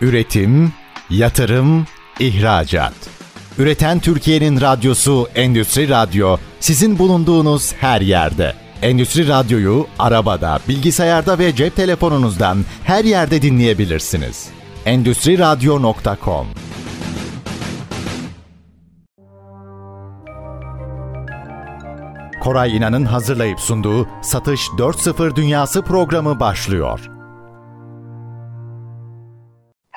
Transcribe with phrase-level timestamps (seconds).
[0.00, 0.72] Üretim,
[1.10, 1.86] yatırım,
[2.20, 2.92] ihracat.
[3.58, 8.54] Üreten Türkiye'nin radyosu Endüstri Radyo sizin bulunduğunuz her yerde.
[8.82, 14.48] Endüstri Radyo'yu arabada, bilgisayarda ve cep telefonunuzdan her yerde dinleyebilirsiniz.
[14.86, 16.46] Endüstri Radyo.com
[22.40, 27.19] Koray İnan'ın hazırlayıp sunduğu Satış 4.0 Dünyası programı başlıyor.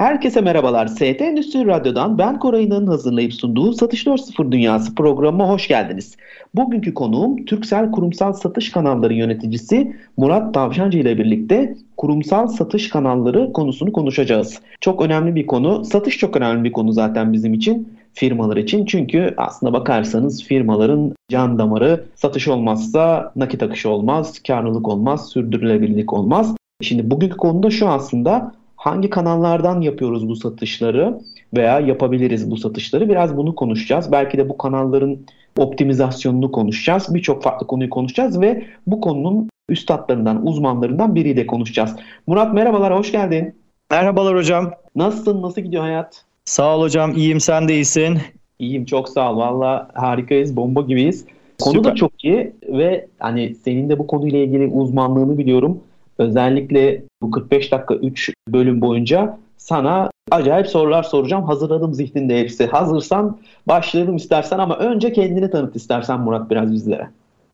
[0.04, 0.88] Herkese merhabalar.
[0.88, 6.16] ST Endüstri Radyo'dan ben Koray'ın hazırlayıp sunduğu Satış 4.0 Dünyası programına hoş geldiniz.
[6.56, 13.92] Bugünkü konuğum Türksel Kurumsal Satış Kanalları yöneticisi Murat Tavşancı ile birlikte kurumsal satış kanalları konusunu
[13.92, 14.62] konuşacağız.
[14.82, 15.86] Çok önemli bir konu.
[15.86, 18.86] Satış çok önemli bir konu zaten bizim için firmalar için.
[18.86, 26.56] Çünkü aslında bakarsanız firmaların can damarı satış olmazsa nakit akışı olmaz, karlılık olmaz, sürdürülebilirlik olmaz.
[26.82, 28.52] Şimdi bugünkü konuda şu aslında
[28.84, 31.20] hangi kanallardan yapıyoruz bu satışları
[31.54, 34.12] veya yapabiliriz bu satışları biraz bunu konuşacağız.
[34.12, 35.18] Belki de bu kanalların
[35.58, 37.16] optimizasyonunu konuşacağız.
[37.16, 41.96] Birçok farklı konuyu konuşacağız ve bu konunun üstadlarından, uzmanlarından biriyle konuşacağız.
[42.28, 43.56] Murat merhabalar, hoş geldin.
[43.92, 44.72] Merhabalar hocam.
[44.96, 46.26] Nasılsın, nasıl gidiyor hayat?
[46.46, 48.18] Sağ ol hocam, iyiyim sen de iyisin.
[48.60, 49.38] İyiyim, çok sağ ol.
[49.38, 51.26] Valla harikayız, bomba gibiyiz.
[51.62, 51.92] Konu Süper.
[51.92, 55.80] da çok iyi ve hani senin de bu konuyla ilgili uzmanlığını biliyorum.
[56.18, 61.44] Özellikle bu 45 dakika 3 bölüm boyunca sana acayip sorular soracağım.
[61.44, 62.68] Hazırladım zihninde hepsi.
[62.68, 67.10] Hazırsan başlayalım istersen ama önce kendini tanıt istersen Murat biraz bizlere.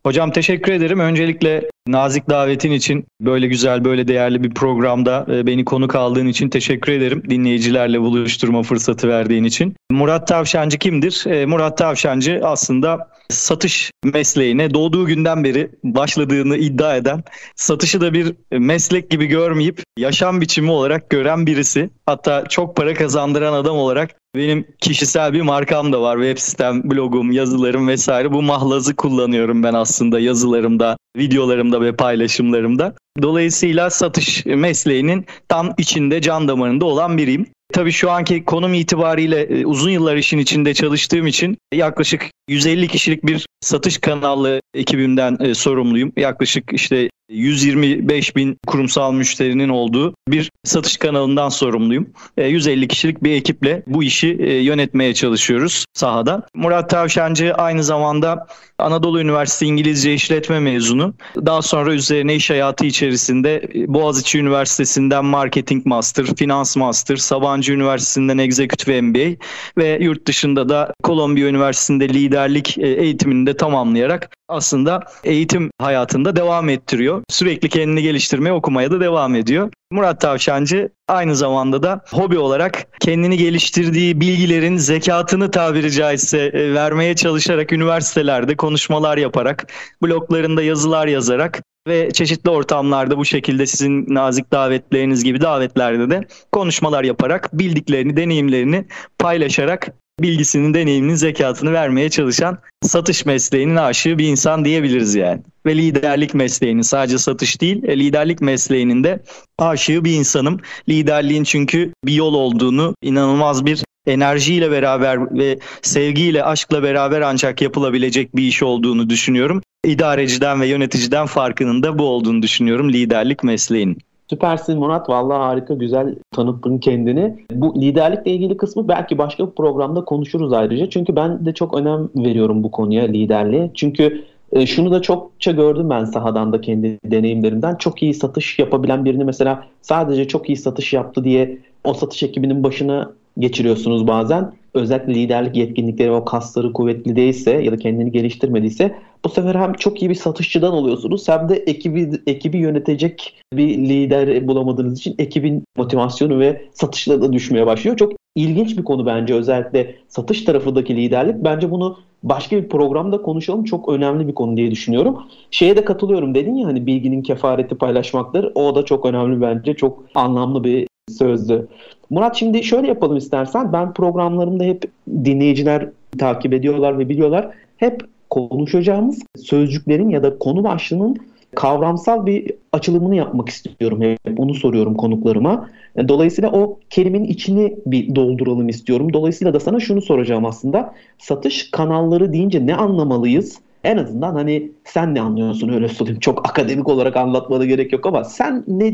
[0.06, 1.00] Hocam teşekkür ederim.
[1.00, 6.50] Öncelikle nazik davetin için böyle güzel, böyle değerli bir programda e, beni konuk aldığın için
[6.50, 7.24] teşekkür ederim.
[7.30, 9.76] Dinleyicilerle buluşturma fırsatı verdiğin için.
[9.92, 11.24] Murat Tavşancı kimdir?
[11.28, 17.24] E, Murat Tavşancı aslında satış mesleğine doğduğu günden beri başladığını iddia eden,
[17.56, 21.90] satışı da bir meslek gibi görmeyip yaşam biçimi olarak gören birisi.
[22.06, 26.18] Hatta çok para kazandıran adam olarak benim kişisel bir markam da var.
[26.18, 28.34] Web sitem, blogum, yazılarım vesaire.
[28.34, 32.94] Bu mahlazı kullanıyorum ben aslında yazılarımda, videolarımda ve paylaşımlarımda.
[33.22, 37.46] Dolayısıyla satış mesleğinin tam içinde, can damarında olan biriyim.
[37.74, 43.26] Tabii şu anki konum itibariyle e, uzun yıllar işin içinde çalıştığım için yaklaşık 150 kişilik
[43.26, 46.12] bir satış kanalı ekibimden e, sorumluyum.
[46.18, 52.10] Yaklaşık işte 125 bin kurumsal müşterinin olduğu bir satış kanalından sorumluyum.
[52.38, 56.48] 150 e, kişilik bir ekiple bu işi e, yönetmeye çalışıyoruz sahada.
[56.56, 58.48] Murat Tavşancı aynı zamanda
[58.78, 61.14] Anadolu Üniversitesi İngilizce İşletme mezunu.
[61.36, 68.38] Daha sonra üzerine iş hayatı içerisinde e, Boğaziçi Üniversitesi'nden Marketing Master, Finans Master, Sabancı Üniversitesi'nden
[68.38, 69.46] Executive MBA
[69.78, 77.24] ve yurt dışında da Kolombiya Üniversitesi'nde liderlik eğitimini de tamamlayarak aslında eğitim hayatında devam ettiriyor.
[77.30, 79.72] Sürekli kendini geliştirmeye, okumaya da devam ediyor.
[79.92, 87.16] Murat Tavşancı aynı zamanda da hobi olarak kendini geliştirdiği bilgilerin zekatını tabiri caizse e, vermeye
[87.16, 89.68] çalışarak üniversitelerde konuşmalar yaparak,
[90.04, 97.04] bloglarında yazılar yazarak ve çeşitli ortamlarda bu şekilde sizin nazik davetleriniz gibi davetlerde de konuşmalar
[97.04, 98.86] yaparak bildiklerini, deneyimlerini
[99.20, 99.88] paylaşarak
[100.22, 105.42] bilgisinin, deneyiminin, zekatını vermeye çalışan satış mesleğinin aşığı bir insan diyebiliriz yani.
[105.66, 109.24] Ve liderlik mesleğinin sadece satış değil, e, liderlik mesleğinin de
[109.58, 110.60] aşığı bir insanım.
[110.90, 118.36] Liderliğin çünkü bir yol olduğunu, inanılmaz bir enerjiyle beraber ve sevgiyle, aşkla beraber ancak yapılabilecek
[118.36, 119.62] bir iş olduğunu düşünüyorum.
[119.86, 123.98] İdareciden ve yöneticiden farkının da bu olduğunu düşünüyorum liderlik mesleğinin.
[124.30, 125.10] Süpersin Murat.
[125.10, 127.36] Vallahi harika güzel tanıttın kendini.
[127.52, 130.90] Bu liderlikle ilgili kısmı belki başka bir programda konuşuruz ayrıca.
[130.90, 133.72] Çünkü ben de çok önem veriyorum bu konuya liderliğe.
[133.74, 137.76] Çünkü e, şunu da çokça gördüm ben sahadan da kendi deneyimlerimden.
[137.76, 142.64] Çok iyi satış yapabilen birini mesela sadece çok iyi satış yaptı diye o satış ekibinin
[142.64, 144.52] başına geçiriyorsunuz bazen.
[144.74, 148.96] Özellikle liderlik yetkinlikleri o kasları kuvvetli değilse ya da kendini geliştirmediyse
[149.26, 154.48] bu sefer hem çok iyi bir satışçıdan oluyorsunuz hem de ekibi, ekibi yönetecek bir lider
[154.48, 157.98] bulamadığınız için ekibin motivasyonu ve satışları da düşmeye başlıyor.
[157.98, 161.36] Çok ilginç bir konu bence özellikle satış tarafındaki liderlik.
[161.36, 163.64] Bence bunu başka bir programda konuşalım.
[163.64, 165.24] Çok önemli bir konu diye düşünüyorum.
[165.52, 168.52] Şeye de katılıyorum dedin ya hani bilginin kefareti paylaşmaktır.
[168.56, 169.74] O da çok önemli bence.
[169.74, 171.68] Çok anlamlı bir sözdü.
[172.10, 173.74] Murat şimdi şöyle yapalım istersen.
[173.74, 174.84] Ben programlarımda hep
[175.26, 175.90] dinleyiciler
[176.20, 177.50] takip ediyorlar ve biliyorlar.
[177.78, 181.18] Hep konuşacağımız sözcüklerin ya da konu başlığının
[181.56, 184.02] kavramsal bir açılımını yapmak istiyorum.
[184.02, 185.70] Hep bunu soruyorum konuklarıma.
[186.08, 189.14] Dolayısıyla o kelimenin içini bir dolduralım istiyorum.
[189.14, 190.94] Dolayısıyla da sana şunu soracağım aslında.
[191.18, 193.60] Satış kanalları deyince ne anlamalıyız?
[193.84, 196.20] En azından hani sen ne anlıyorsun öyle sorayım.
[196.20, 198.94] Çok akademik olarak anlatmana gerek yok ama sen ne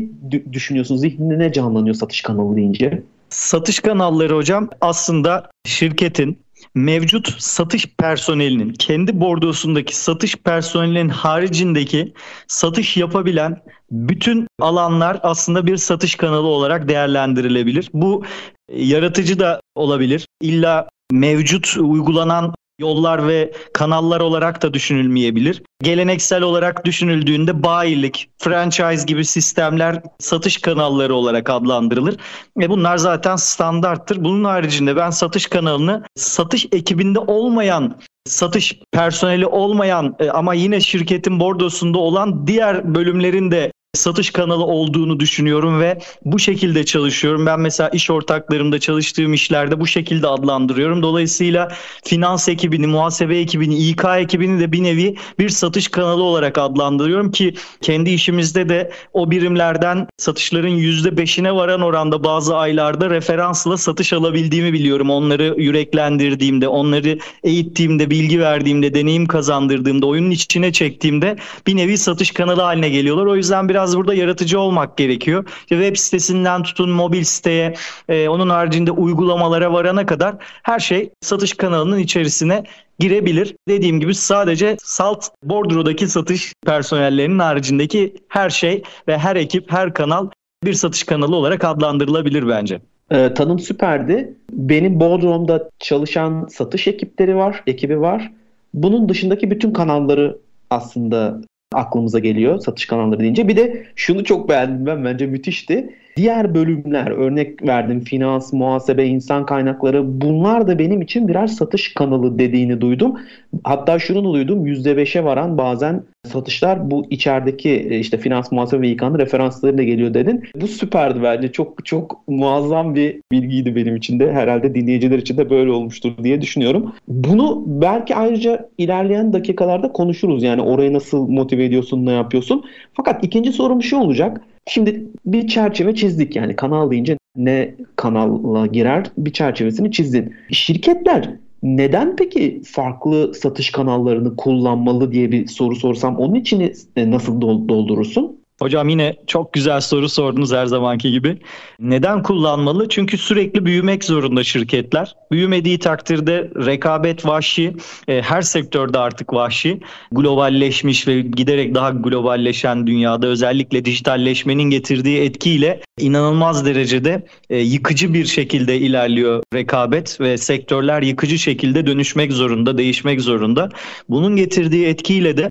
[0.52, 0.96] düşünüyorsun?
[0.96, 3.02] Zihninde ne canlanıyor satış kanalı deyince?
[3.30, 6.38] Satış kanalları hocam aslında şirketin
[6.76, 12.12] mevcut satış personelinin kendi bordosundaki satış personelinin haricindeki
[12.46, 17.90] satış yapabilen bütün alanlar aslında bir satış kanalı olarak değerlendirilebilir.
[17.92, 18.24] Bu
[18.72, 20.26] yaratıcı da olabilir.
[20.40, 25.62] İlla mevcut uygulanan yollar ve kanallar olarak da düşünülmeyebilir.
[25.82, 32.16] Geleneksel olarak düşünüldüğünde bayilik, franchise gibi sistemler satış kanalları olarak adlandırılır.
[32.58, 34.24] Ve bunlar zaten standarttır.
[34.24, 37.96] Bunun haricinde ben satış kanalını satış ekibinde olmayan
[38.26, 45.20] satış personeli olmayan e, ama yine şirketin bordosunda olan diğer bölümlerin de satış kanalı olduğunu
[45.20, 47.46] düşünüyorum ve bu şekilde çalışıyorum.
[47.46, 51.02] Ben mesela iş ortaklarımda çalıştığım işlerde bu şekilde adlandırıyorum.
[51.02, 51.68] Dolayısıyla
[52.04, 57.54] finans ekibini, muhasebe ekibini, İK ekibini de bir nevi bir satış kanalı olarak adlandırıyorum ki
[57.80, 65.10] kendi işimizde de o birimlerden satışların %5'ine varan oranda bazı aylarda referansla satış alabildiğimi biliyorum.
[65.10, 71.36] Onları yüreklendirdiğimde, onları eğittiğimde, bilgi verdiğimde, deneyim kazandırdığımda, oyunun içine çektiğimde
[71.66, 73.26] bir nevi satış kanalı haline geliyorlar.
[73.26, 75.44] O yüzden biraz biraz burada yaratıcı olmak gerekiyor.
[75.60, 77.74] İşte web sitesinden tutun mobil siteye,
[78.08, 82.64] e, onun haricinde uygulamalara varana kadar her şey satış kanalının içerisine
[82.98, 83.54] girebilir.
[83.68, 90.28] Dediğim gibi sadece salt bordrodaki satış personellerinin haricindeki her şey ve her ekip, her kanal
[90.64, 92.80] bir satış kanalı olarak adlandırılabilir bence.
[93.10, 94.34] E, tanım süperdi.
[94.52, 98.32] Benim Bodrum'da çalışan satış ekipleri var, ekibi var.
[98.74, 100.38] Bunun dışındaki bütün kanalları
[100.70, 101.40] aslında
[101.72, 103.48] aklımıza geliyor satış kanalları deyince.
[103.48, 105.96] Bir de şunu çok beğendim ben bence müthişti.
[106.16, 112.38] Diğer bölümler örnek verdim finans, muhasebe, insan kaynakları bunlar da benim için birer satış kanalı
[112.38, 113.20] dediğini duydum.
[113.64, 118.88] Hatta şunu da duydum %5'e varan bazen satışlar bu içerideki e, işte finans, muhasebe ve
[118.88, 120.44] İK'nın referanslarıyla geliyor dedin.
[120.60, 121.52] Bu süperdi bence.
[121.52, 124.32] Çok çok muazzam bir bilgiydi benim için de.
[124.32, 126.92] Herhalde dinleyiciler için de böyle olmuştur diye düşünüyorum.
[127.08, 130.42] Bunu belki ayrıca ilerleyen dakikalarda konuşuruz.
[130.42, 132.64] Yani orayı nasıl motive ediyorsun, ne yapıyorsun.
[132.94, 134.40] Fakat ikinci sorum şu olacak.
[134.68, 140.34] Şimdi bir çerçeve çizdik yani kanal deyince ne kanala girer bir çerçevesini çizdin.
[140.52, 141.30] Şirketler
[141.62, 148.40] neden peki farklı satış kanallarını kullanmalı diye bir soru sorsam onun için nasıl doldurursun?
[148.58, 151.38] Hocam yine çok güzel soru sordunuz her zamanki gibi.
[151.80, 152.88] Neden kullanmalı?
[152.88, 155.14] Çünkü sürekli büyümek zorunda şirketler.
[155.32, 157.76] Büyümediği takdirde rekabet vahşi,
[158.08, 159.80] e, her sektörde artık vahşi.
[160.12, 168.26] Globalleşmiş ve giderek daha globalleşen dünyada özellikle dijitalleşmenin getirdiği etkiyle inanılmaz derecede e, yıkıcı bir
[168.26, 173.68] şekilde ilerliyor rekabet ve sektörler yıkıcı şekilde dönüşmek zorunda, değişmek zorunda.
[174.08, 175.50] Bunun getirdiği etkiyle de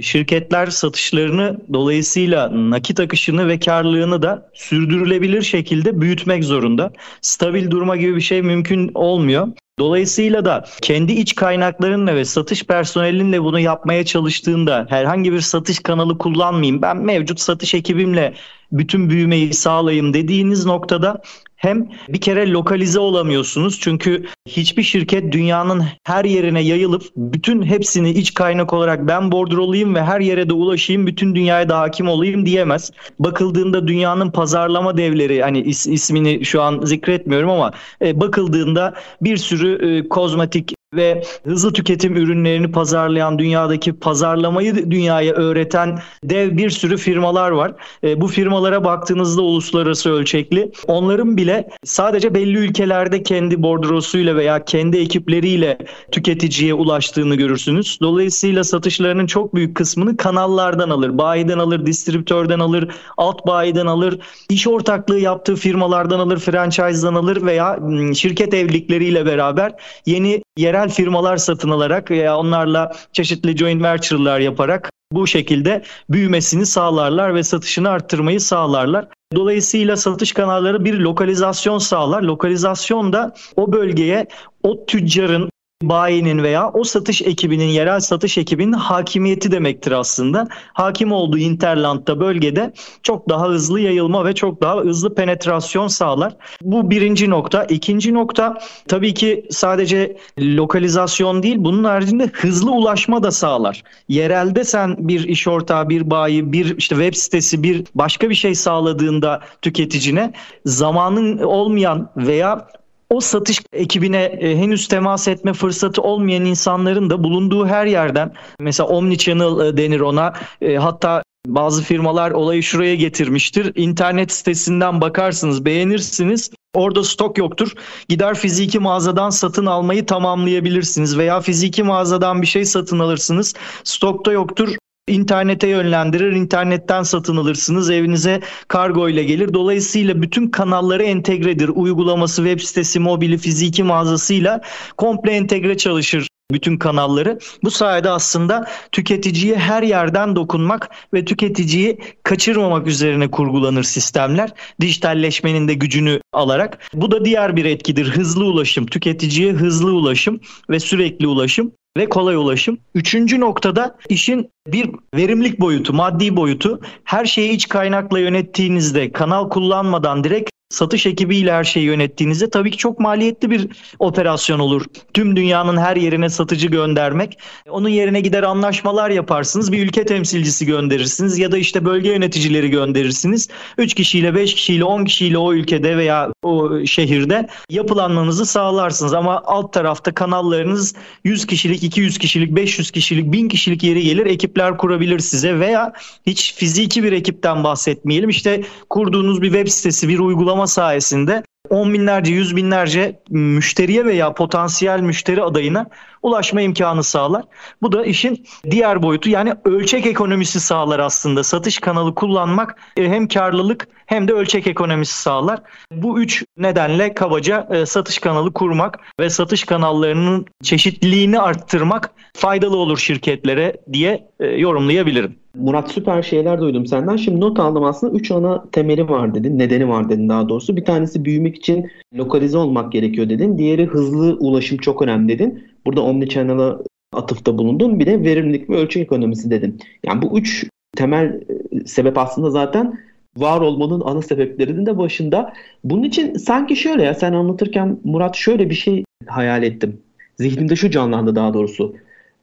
[0.00, 6.92] Şirketler satışlarını dolayısıyla nakit akışını ve karlılığını da sürdürülebilir şekilde büyütmek zorunda.
[7.20, 9.48] Stabil durma gibi bir şey mümkün olmuyor.
[9.78, 16.18] Dolayısıyla da kendi iç kaynaklarınla ve satış personelinle bunu yapmaya çalıştığında herhangi bir satış kanalı
[16.18, 16.82] kullanmayayım.
[16.82, 18.34] Ben mevcut satış ekibimle
[18.72, 21.22] bütün büyümeyi sağlayayım dediğiniz noktada
[21.56, 28.34] hem bir kere lokalize olamıyorsunuz çünkü hiçbir şirket dünyanın her yerine yayılıp bütün hepsini iç
[28.34, 32.92] kaynak olarak ben bordroluyum ve her yere de ulaşayım bütün dünyaya da hakim olayım diyemez.
[33.18, 37.70] Bakıldığında dünyanın pazarlama devleri hani is, ismini şu an zikretmiyorum ama
[38.02, 45.98] e, bakıldığında bir sürü e, kozmetik ve hızlı tüketim ürünlerini pazarlayan dünyadaki pazarlamayı dünyaya öğreten
[46.24, 47.74] dev bir sürü firmalar var.
[48.04, 54.96] E, bu firmalara baktığınızda uluslararası ölçekli onların bile sadece belli ülkelerde kendi bordrosuyla veya kendi
[54.98, 55.78] ekipleriyle
[56.12, 57.98] tüketiciye ulaştığını görürsünüz.
[58.02, 61.18] Dolayısıyla satışlarının çok büyük kısmını kanallardan alır.
[61.18, 64.18] Bayiden alır, distribütörden alır, alt bayiden alır,
[64.50, 67.78] iş ortaklığı yaptığı firmalardan alır, franchise'dan alır veya
[68.14, 69.72] şirket evlilikleriyle beraber
[70.06, 77.34] yeni yerel firmalar satın alarak veya onlarla çeşitli joint venture'lar yaparak bu şekilde büyümesini sağlarlar
[77.34, 79.08] ve satışını arttırmayı sağlarlar.
[79.34, 82.22] Dolayısıyla satış kanalları bir lokalizasyon sağlar.
[82.22, 84.26] Lokalizasyon da o bölgeye
[84.62, 85.50] o tüccarın
[85.82, 90.48] bayinin veya o satış ekibinin, yerel satış ekibinin hakimiyeti demektir aslında.
[90.72, 96.36] Hakim olduğu interlandda bölgede çok daha hızlı yayılma ve çok daha hızlı penetrasyon sağlar.
[96.62, 97.64] Bu birinci nokta.
[97.64, 103.82] İkinci nokta tabii ki sadece lokalizasyon değil bunun haricinde hızlı ulaşma da sağlar.
[104.08, 108.54] Yerelde sen bir iş ortağı, bir bayi, bir işte web sitesi, bir başka bir şey
[108.54, 110.32] sağladığında tüketicine
[110.64, 112.68] zamanın olmayan veya
[113.10, 118.88] o satış ekibine e, henüz temas etme fırsatı olmayan insanların da bulunduğu her yerden mesela
[118.88, 123.72] omnichannel e, denir ona e, hatta bazı firmalar olayı şuraya getirmiştir.
[123.74, 126.50] İnternet sitesinden bakarsınız, beğenirsiniz.
[126.74, 127.72] Orada stok yoktur.
[128.08, 133.54] Gider fiziki mağazadan satın almayı tamamlayabilirsiniz veya fiziki mağazadan bir şey satın alırsınız.
[133.84, 134.76] Stokta yoktur.
[135.08, 139.54] İnternete yönlendirir, internetten satın alırsınız, evinize kargo ile gelir.
[139.54, 141.68] Dolayısıyla bütün kanalları entegredir.
[141.68, 144.60] Uygulaması, web sitesi, mobili, fiziki mağazasıyla
[144.96, 147.38] komple entegre çalışır bütün kanalları.
[147.62, 154.50] Bu sayede aslında tüketiciye her yerden dokunmak ve tüketiciyi kaçırmamak üzerine kurgulanır sistemler.
[154.80, 156.78] Dijitalleşmenin de gücünü alarak.
[156.94, 158.06] Bu da diğer bir etkidir.
[158.06, 162.78] Hızlı ulaşım, tüketiciye hızlı ulaşım ve sürekli ulaşım ve kolay ulaşım.
[162.94, 166.80] Üçüncü noktada işin bir verimlilik boyutu, maddi boyutu.
[167.04, 172.76] Her şeyi iç kaynakla yönettiğinizde kanal kullanmadan direkt satış ekibiyle her şeyi yönettiğinizde tabii ki
[172.76, 173.68] çok maliyetli bir
[173.98, 174.84] operasyon olur.
[175.14, 177.38] Tüm dünyanın her yerine satıcı göndermek.
[177.70, 179.72] Onun yerine gider anlaşmalar yaparsınız.
[179.72, 183.48] Bir ülke temsilcisi gönderirsiniz ya da işte bölge yöneticileri gönderirsiniz.
[183.78, 189.14] 3 kişiyle, 5 kişiyle, 10 kişiyle o ülkede veya o şehirde yapılanmanızı sağlarsınız.
[189.14, 190.94] Ama alt tarafta kanallarınız
[191.24, 194.26] 100 kişilik, 200 kişilik, 500 kişilik, 1000 kişilik yeri gelir.
[194.56, 195.92] Ekipler kurabilir size veya
[196.26, 198.30] hiç fiziki bir ekipten bahsetmeyelim.
[198.30, 205.00] İşte kurduğunuz bir web sitesi, bir uygulama sayesinde on binlerce, yüz binlerce müşteriye veya potansiyel
[205.00, 205.86] müşteri adayına
[206.22, 207.44] ulaşma imkanı sağlar.
[207.82, 211.44] Bu da işin diğer boyutu yani ölçek ekonomisi sağlar aslında.
[211.44, 215.60] Satış kanalı kullanmak e, hem karlılık hem de ölçek ekonomisi sağlar.
[215.92, 222.98] Bu üç nedenle kabaca e, satış kanalı kurmak ve satış kanallarının çeşitliliğini arttırmak faydalı olur
[222.98, 225.38] şirketlere diye e, yorumlayabilirim.
[225.58, 227.16] Murat süper şeyler duydum senden.
[227.16, 229.58] Şimdi not aldım aslında 3 ana temeli var dedin.
[229.58, 230.76] Nedeni var dedin daha doğrusu.
[230.76, 233.58] Bir tanesi büyümek için lokalize olmak gerekiyor dedin.
[233.58, 235.64] Diğeri hızlı ulaşım çok önemli dedin.
[235.86, 236.78] Burada omnichannel'a
[237.12, 238.00] atıfta bulundun.
[238.00, 239.80] Bir de verimlilik ve ölçek ekonomisi dedin.
[240.06, 241.40] Yani bu üç temel
[241.72, 242.98] e, sebep aslında zaten
[243.36, 245.52] var olmanın ana sebeplerinin de başında.
[245.84, 250.00] Bunun için sanki şöyle ya sen anlatırken Murat şöyle bir şey hayal ettim.
[250.36, 251.94] Zihnimde şu canlandı daha doğrusu.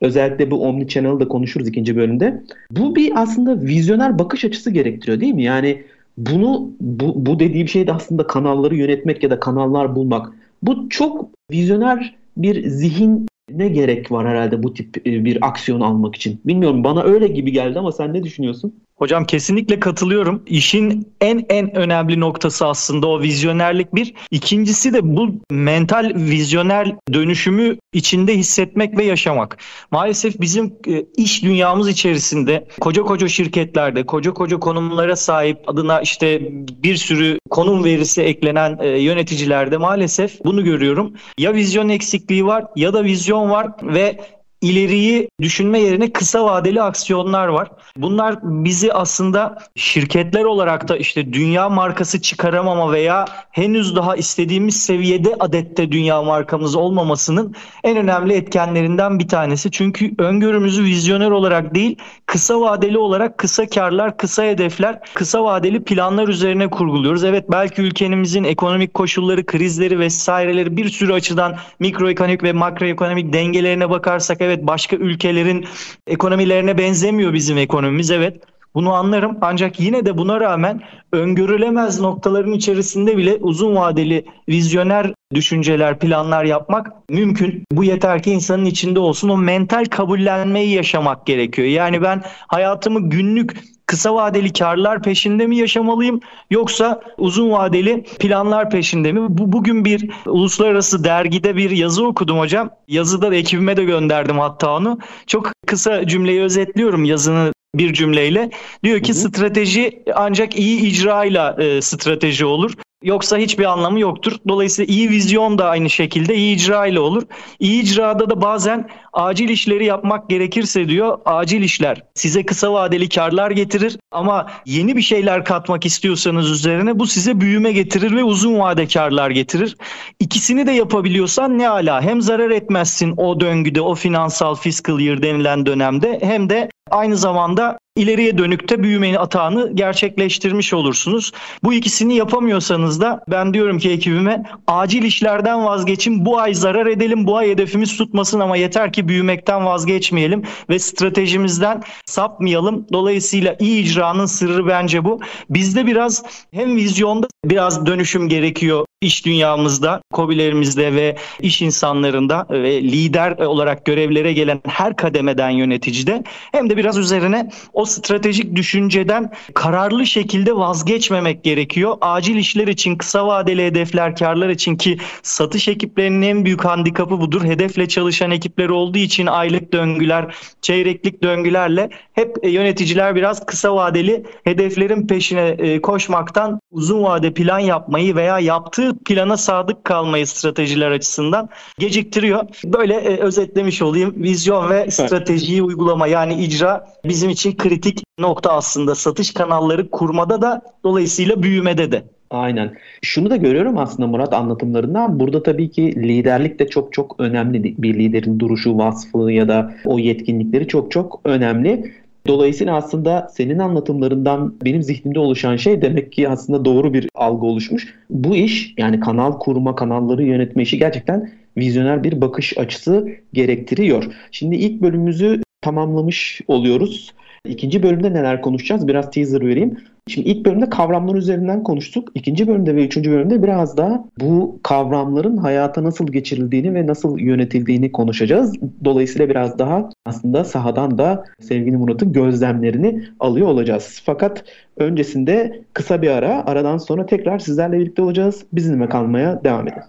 [0.03, 2.43] Özellikle bu Omni Channel'ı da konuşuruz ikinci bölümde.
[2.71, 5.43] Bu bir aslında vizyoner bakış açısı gerektiriyor değil mi?
[5.43, 5.83] Yani
[6.17, 10.33] bunu bu, bu dediğim şey de aslında kanalları yönetmek ya da kanallar bulmak.
[10.63, 16.15] Bu çok vizyoner bir zihin ne gerek var herhalde bu tip e, bir aksiyon almak
[16.15, 16.41] için?
[16.45, 18.73] Bilmiyorum bana öyle gibi geldi ama sen ne düşünüyorsun?
[18.95, 20.43] Hocam kesinlikle katılıyorum.
[20.45, 24.13] İşin en en önemli noktası aslında o vizyonerlik bir.
[24.31, 29.57] İkincisi de bu mental vizyoner dönüşümü içinde hissetmek ve yaşamak.
[29.91, 36.41] Maalesef bizim e, iş dünyamız içerisinde koca koca şirketlerde, koca koca konumlara sahip adına işte
[36.83, 41.13] bir sürü konum verisi eklenen e, yöneticilerde maalesef bunu görüyorum.
[41.37, 44.17] Ya vizyon eksikliği var ya da vizyon var ve
[44.63, 47.71] ileriyi düşünme yerine kısa vadeli aksiyonlar var.
[47.97, 55.35] Bunlar bizi aslında şirketler olarak da işte dünya markası çıkaramama veya henüz daha istediğimiz seviyede
[55.39, 59.71] adette dünya markamız olmamasının en önemli etkenlerinden bir tanesi.
[59.71, 66.27] Çünkü öngörümüzü vizyoner olarak değil, kısa vadeli olarak kısa karlar, kısa hedefler, kısa vadeli planlar
[66.27, 67.23] üzerine kurguluyoruz.
[67.23, 74.37] Evet belki ülkemizin ekonomik koşulları, krizleri vesaireleri bir sürü açıdan mikroekonomik ve makroekonomik dengelerine bakarsak
[74.41, 75.65] evet Evet başka ülkelerin
[76.07, 78.43] ekonomilerine benzemiyor bizim ekonomimiz evet.
[78.75, 80.81] Bunu anlarım ancak yine de buna rağmen
[81.11, 87.63] öngörülemez noktaların içerisinde bile uzun vadeli vizyoner düşünceler, planlar yapmak mümkün.
[87.71, 89.29] Bu yeter ki insanın içinde olsun.
[89.29, 91.67] O mental kabullenmeyi yaşamak gerekiyor.
[91.67, 96.19] Yani ben hayatımı günlük kısa vadeli karlar peşinde mi yaşamalıyım
[96.51, 99.19] yoksa uzun vadeli planlar peşinde mi?
[99.29, 102.69] Bu bugün bir uluslararası dergide bir yazı okudum hocam.
[102.87, 104.99] Yazıda da ekibime de gönderdim hatta onu.
[105.27, 108.49] Çok kısa cümleyi özetliyorum yazını bir cümleyle.
[108.83, 109.19] Diyor ki hı hı.
[109.19, 112.73] strateji ancak iyi icrayla e, strateji olur.
[113.03, 114.33] Yoksa hiçbir anlamı yoktur.
[114.47, 117.23] Dolayısıyla iyi vizyon da aynı şekilde iyi icra ile olur.
[117.59, 123.51] İyi icrada da bazen acil işleri yapmak gerekirse diyor acil işler size kısa vadeli karlar
[123.51, 128.87] getirir ama yeni bir şeyler katmak istiyorsanız üzerine bu size büyüme getirir ve uzun vade
[128.87, 129.77] karlar getirir.
[130.19, 135.65] İkisini de yapabiliyorsan ne ala hem zarar etmezsin o döngüde o finansal fiscal year denilen
[135.65, 141.31] dönemde hem de aynı zamanda ileriye dönükte büyümenin atağını gerçekleştirmiş olursunuz.
[141.63, 146.25] Bu ikisini yapamıyorsanız da ben diyorum ki ekibime acil işlerden vazgeçin.
[146.25, 151.83] Bu ay zarar edelim, bu ay hedefimiz tutmasın ama yeter ki büyümekten vazgeçmeyelim ve stratejimizden
[152.05, 152.87] sapmayalım.
[152.93, 155.19] Dolayısıyla iyi icranın sırrı bence bu.
[155.49, 163.37] Bizde biraz hem vizyonda biraz dönüşüm gerekiyor iş dünyamızda, kobilerimizde ve iş insanlarında ve lider
[163.37, 170.05] olarak görevlere gelen her kademeden yöneticide hem de biraz üzerine o o stratejik düşünceden kararlı
[170.05, 171.97] şekilde vazgeçmemek gerekiyor.
[172.01, 177.43] Acil işler için, kısa vadeli hedefler, karlar için ki satış ekiplerinin en büyük handikapı budur.
[177.43, 185.07] Hedefle çalışan ekipler olduğu için aylık döngüler, çeyreklik döngülerle hep yöneticiler biraz kısa vadeli hedeflerin
[185.07, 191.49] peşine e, koşmaktan uzun vade plan yapmayı veya yaptığı plana sadık kalmayı stratejiler açısından
[191.79, 192.43] geciktiriyor.
[192.65, 194.13] Böyle e, özetlemiş olayım.
[194.17, 197.72] Vizyon ve stratejiyi uygulama yani icra bizim için kritik
[198.19, 202.03] nokta aslında satış kanalları kurmada da dolayısıyla büyümede de.
[202.29, 202.73] Aynen.
[203.01, 205.19] Şunu da görüyorum aslında Murat anlatımlarından.
[205.19, 207.75] Burada tabii ki liderlik de çok çok önemli.
[207.77, 211.93] Bir liderin duruşu, vasfı ya da o yetkinlikleri çok çok önemli.
[212.27, 217.95] Dolayısıyla aslında senin anlatımlarından benim zihnimde oluşan şey demek ki aslında doğru bir algı oluşmuş.
[218.09, 224.03] Bu iş yani kanal kurma, kanalları yönetme işi gerçekten vizyoner bir bakış açısı gerektiriyor.
[224.31, 227.13] Şimdi ilk bölümümüzü tamamlamış oluyoruz.
[227.47, 228.87] İkinci bölümde neler konuşacağız?
[228.87, 229.77] Biraz teaser vereyim.
[230.07, 232.09] Şimdi ilk bölümde kavramlar üzerinden konuştuk.
[232.15, 237.91] İkinci bölümde ve üçüncü bölümde biraz daha bu kavramların hayata nasıl geçirildiğini ve nasıl yönetildiğini
[237.91, 238.53] konuşacağız.
[238.85, 244.01] Dolayısıyla biraz daha aslında sahadan da sevgili Murat'ın gözlemlerini alıyor olacağız.
[244.05, 244.43] Fakat
[244.77, 248.45] öncesinde kısa bir ara, aradan sonra tekrar sizlerle birlikte olacağız.
[248.53, 249.83] Bizimle kalmaya devam edin.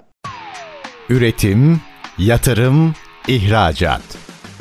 [1.11, 1.81] Üretim,
[2.19, 2.95] yatırım,
[3.29, 4.34] ihracat.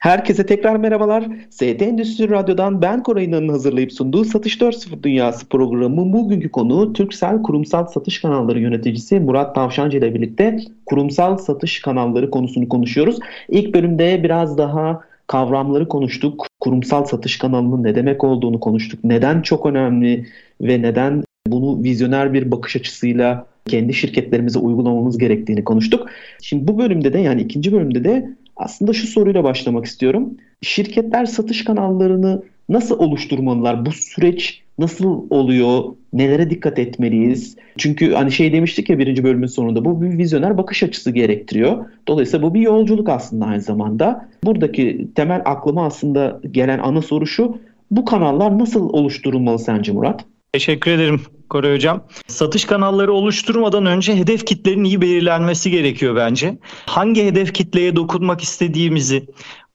[0.00, 1.28] Herkese tekrar merhabalar.
[1.50, 7.42] ST Endüstri Radyo'dan ben Koray İnan'ın hazırlayıp sunduğu Satış 4.0 Dünyası programı bugünkü konu Türksel
[7.42, 13.18] Kurumsal Satış Kanalları yöneticisi Murat Tavşancı ile birlikte kurumsal satış kanalları konusunu konuşuyoruz.
[13.48, 16.46] İlk bölümde biraz daha kavramları konuştuk.
[16.60, 19.04] Kurumsal satış kanalının ne demek olduğunu konuştuk.
[19.04, 20.26] Neden çok önemli
[20.60, 26.08] ve neden bunu vizyoner bir bakış açısıyla kendi şirketlerimize uygulamamız gerektiğini konuştuk.
[26.42, 30.30] Şimdi bu bölümde de yani ikinci bölümde de aslında şu soruyla başlamak istiyorum.
[30.62, 33.86] Şirketler satış kanallarını nasıl oluşturmalılar?
[33.86, 35.84] Bu süreç nasıl oluyor?
[36.12, 37.56] Nelere dikkat etmeliyiz?
[37.78, 41.84] Çünkü hani şey demiştik ya birinci bölümün sonunda bu bir vizyoner bakış açısı gerektiriyor.
[42.08, 44.28] Dolayısıyla bu bir yolculuk aslında aynı zamanda.
[44.44, 47.58] Buradaki temel aklıma aslında gelen ana soru şu.
[47.90, 50.24] Bu kanallar nasıl oluşturulmalı sence Murat?
[50.52, 51.20] Teşekkür ederim
[51.50, 52.04] Koray Hocam.
[52.26, 56.58] Satış kanalları oluşturmadan önce hedef kitlerin iyi belirlenmesi gerekiyor bence.
[56.86, 59.26] Hangi hedef kitleye dokunmak istediğimizi,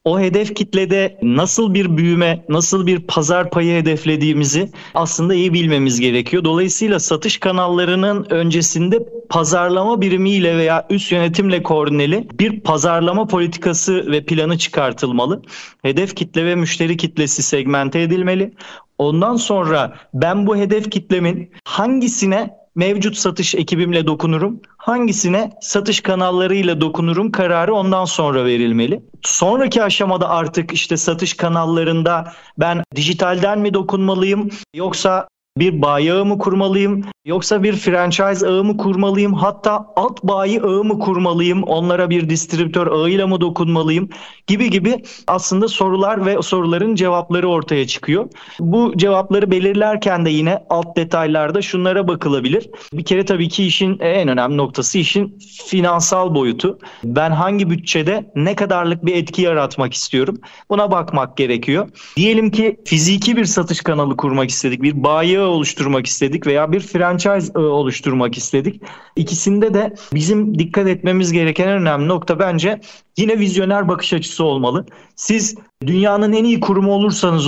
[0.06, 6.44] o hedef kitlede nasıl bir büyüme, nasıl bir pazar payı hedeflediğimizi aslında iyi bilmemiz gerekiyor.
[6.44, 14.58] Dolayısıyla satış kanallarının öncesinde pazarlama birimiyle veya üst yönetimle koordineli bir pazarlama politikası ve planı
[14.58, 15.42] çıkartılmalı.
[15.82, 18.54] Hedef kitle ve müşteri kitlesi segmente edilmeli.
[18.97, 27.31] Ondan sonra ben bu hedef kitlemin hangisine mevcut satış ekibimle dokunurum, hangisine satış kanallarıyla dokunurum
[27.31, 29.03] kararı ondan sonra verilmeli.
[29.21, 35.27] Sonraki aşamada artık işte satış kanallarında ben dijitalden mi dokunmalıyım yoksa
[35.58, 41.00] bir bayi mı kurmalıyım yoksa bir franchise ağı mı kurmalıyım hatta alt bayi ağı mı
[41.00, 44.10] kurmalıyım onlara bir distribütör ağıyla mı dokunmalıyım
[44.48, 48.30] gibi gibi aslında sorular ve soruların cevapları ortaya çıkıyor.
[48.60, 52.70] Bu cevapları belirlerken de yine alt detaylarda şunlara bakılabilir.
[52.94, 56.80] Bir kere tabii ki işin en önemli noktası işin finansal boyutu.
[57.04, 60.38] Ben hangi bütçede ne kadarlık bir etki yaratmak istiyorum
[60.70, 61.89] buna bakmak gerekiyor.
[62.18, 67.51] Diyelim ki fiziki bir satış kanalı kurmak istedik bir bayi oluşturmak istedik veya bir franchise
[67.55, 68.81] e, oluşturmak istedik.
[69.15, 72.81] İkisinde de bizim dikkat etmemiz gereken en önemli nokta bence
[73.17, 74.86] yine vizyoner bakış açısı olmalı.
[75.15, 75.55] Siz
[75.88, 77.47] dünyanın en iyi kurumu olursanız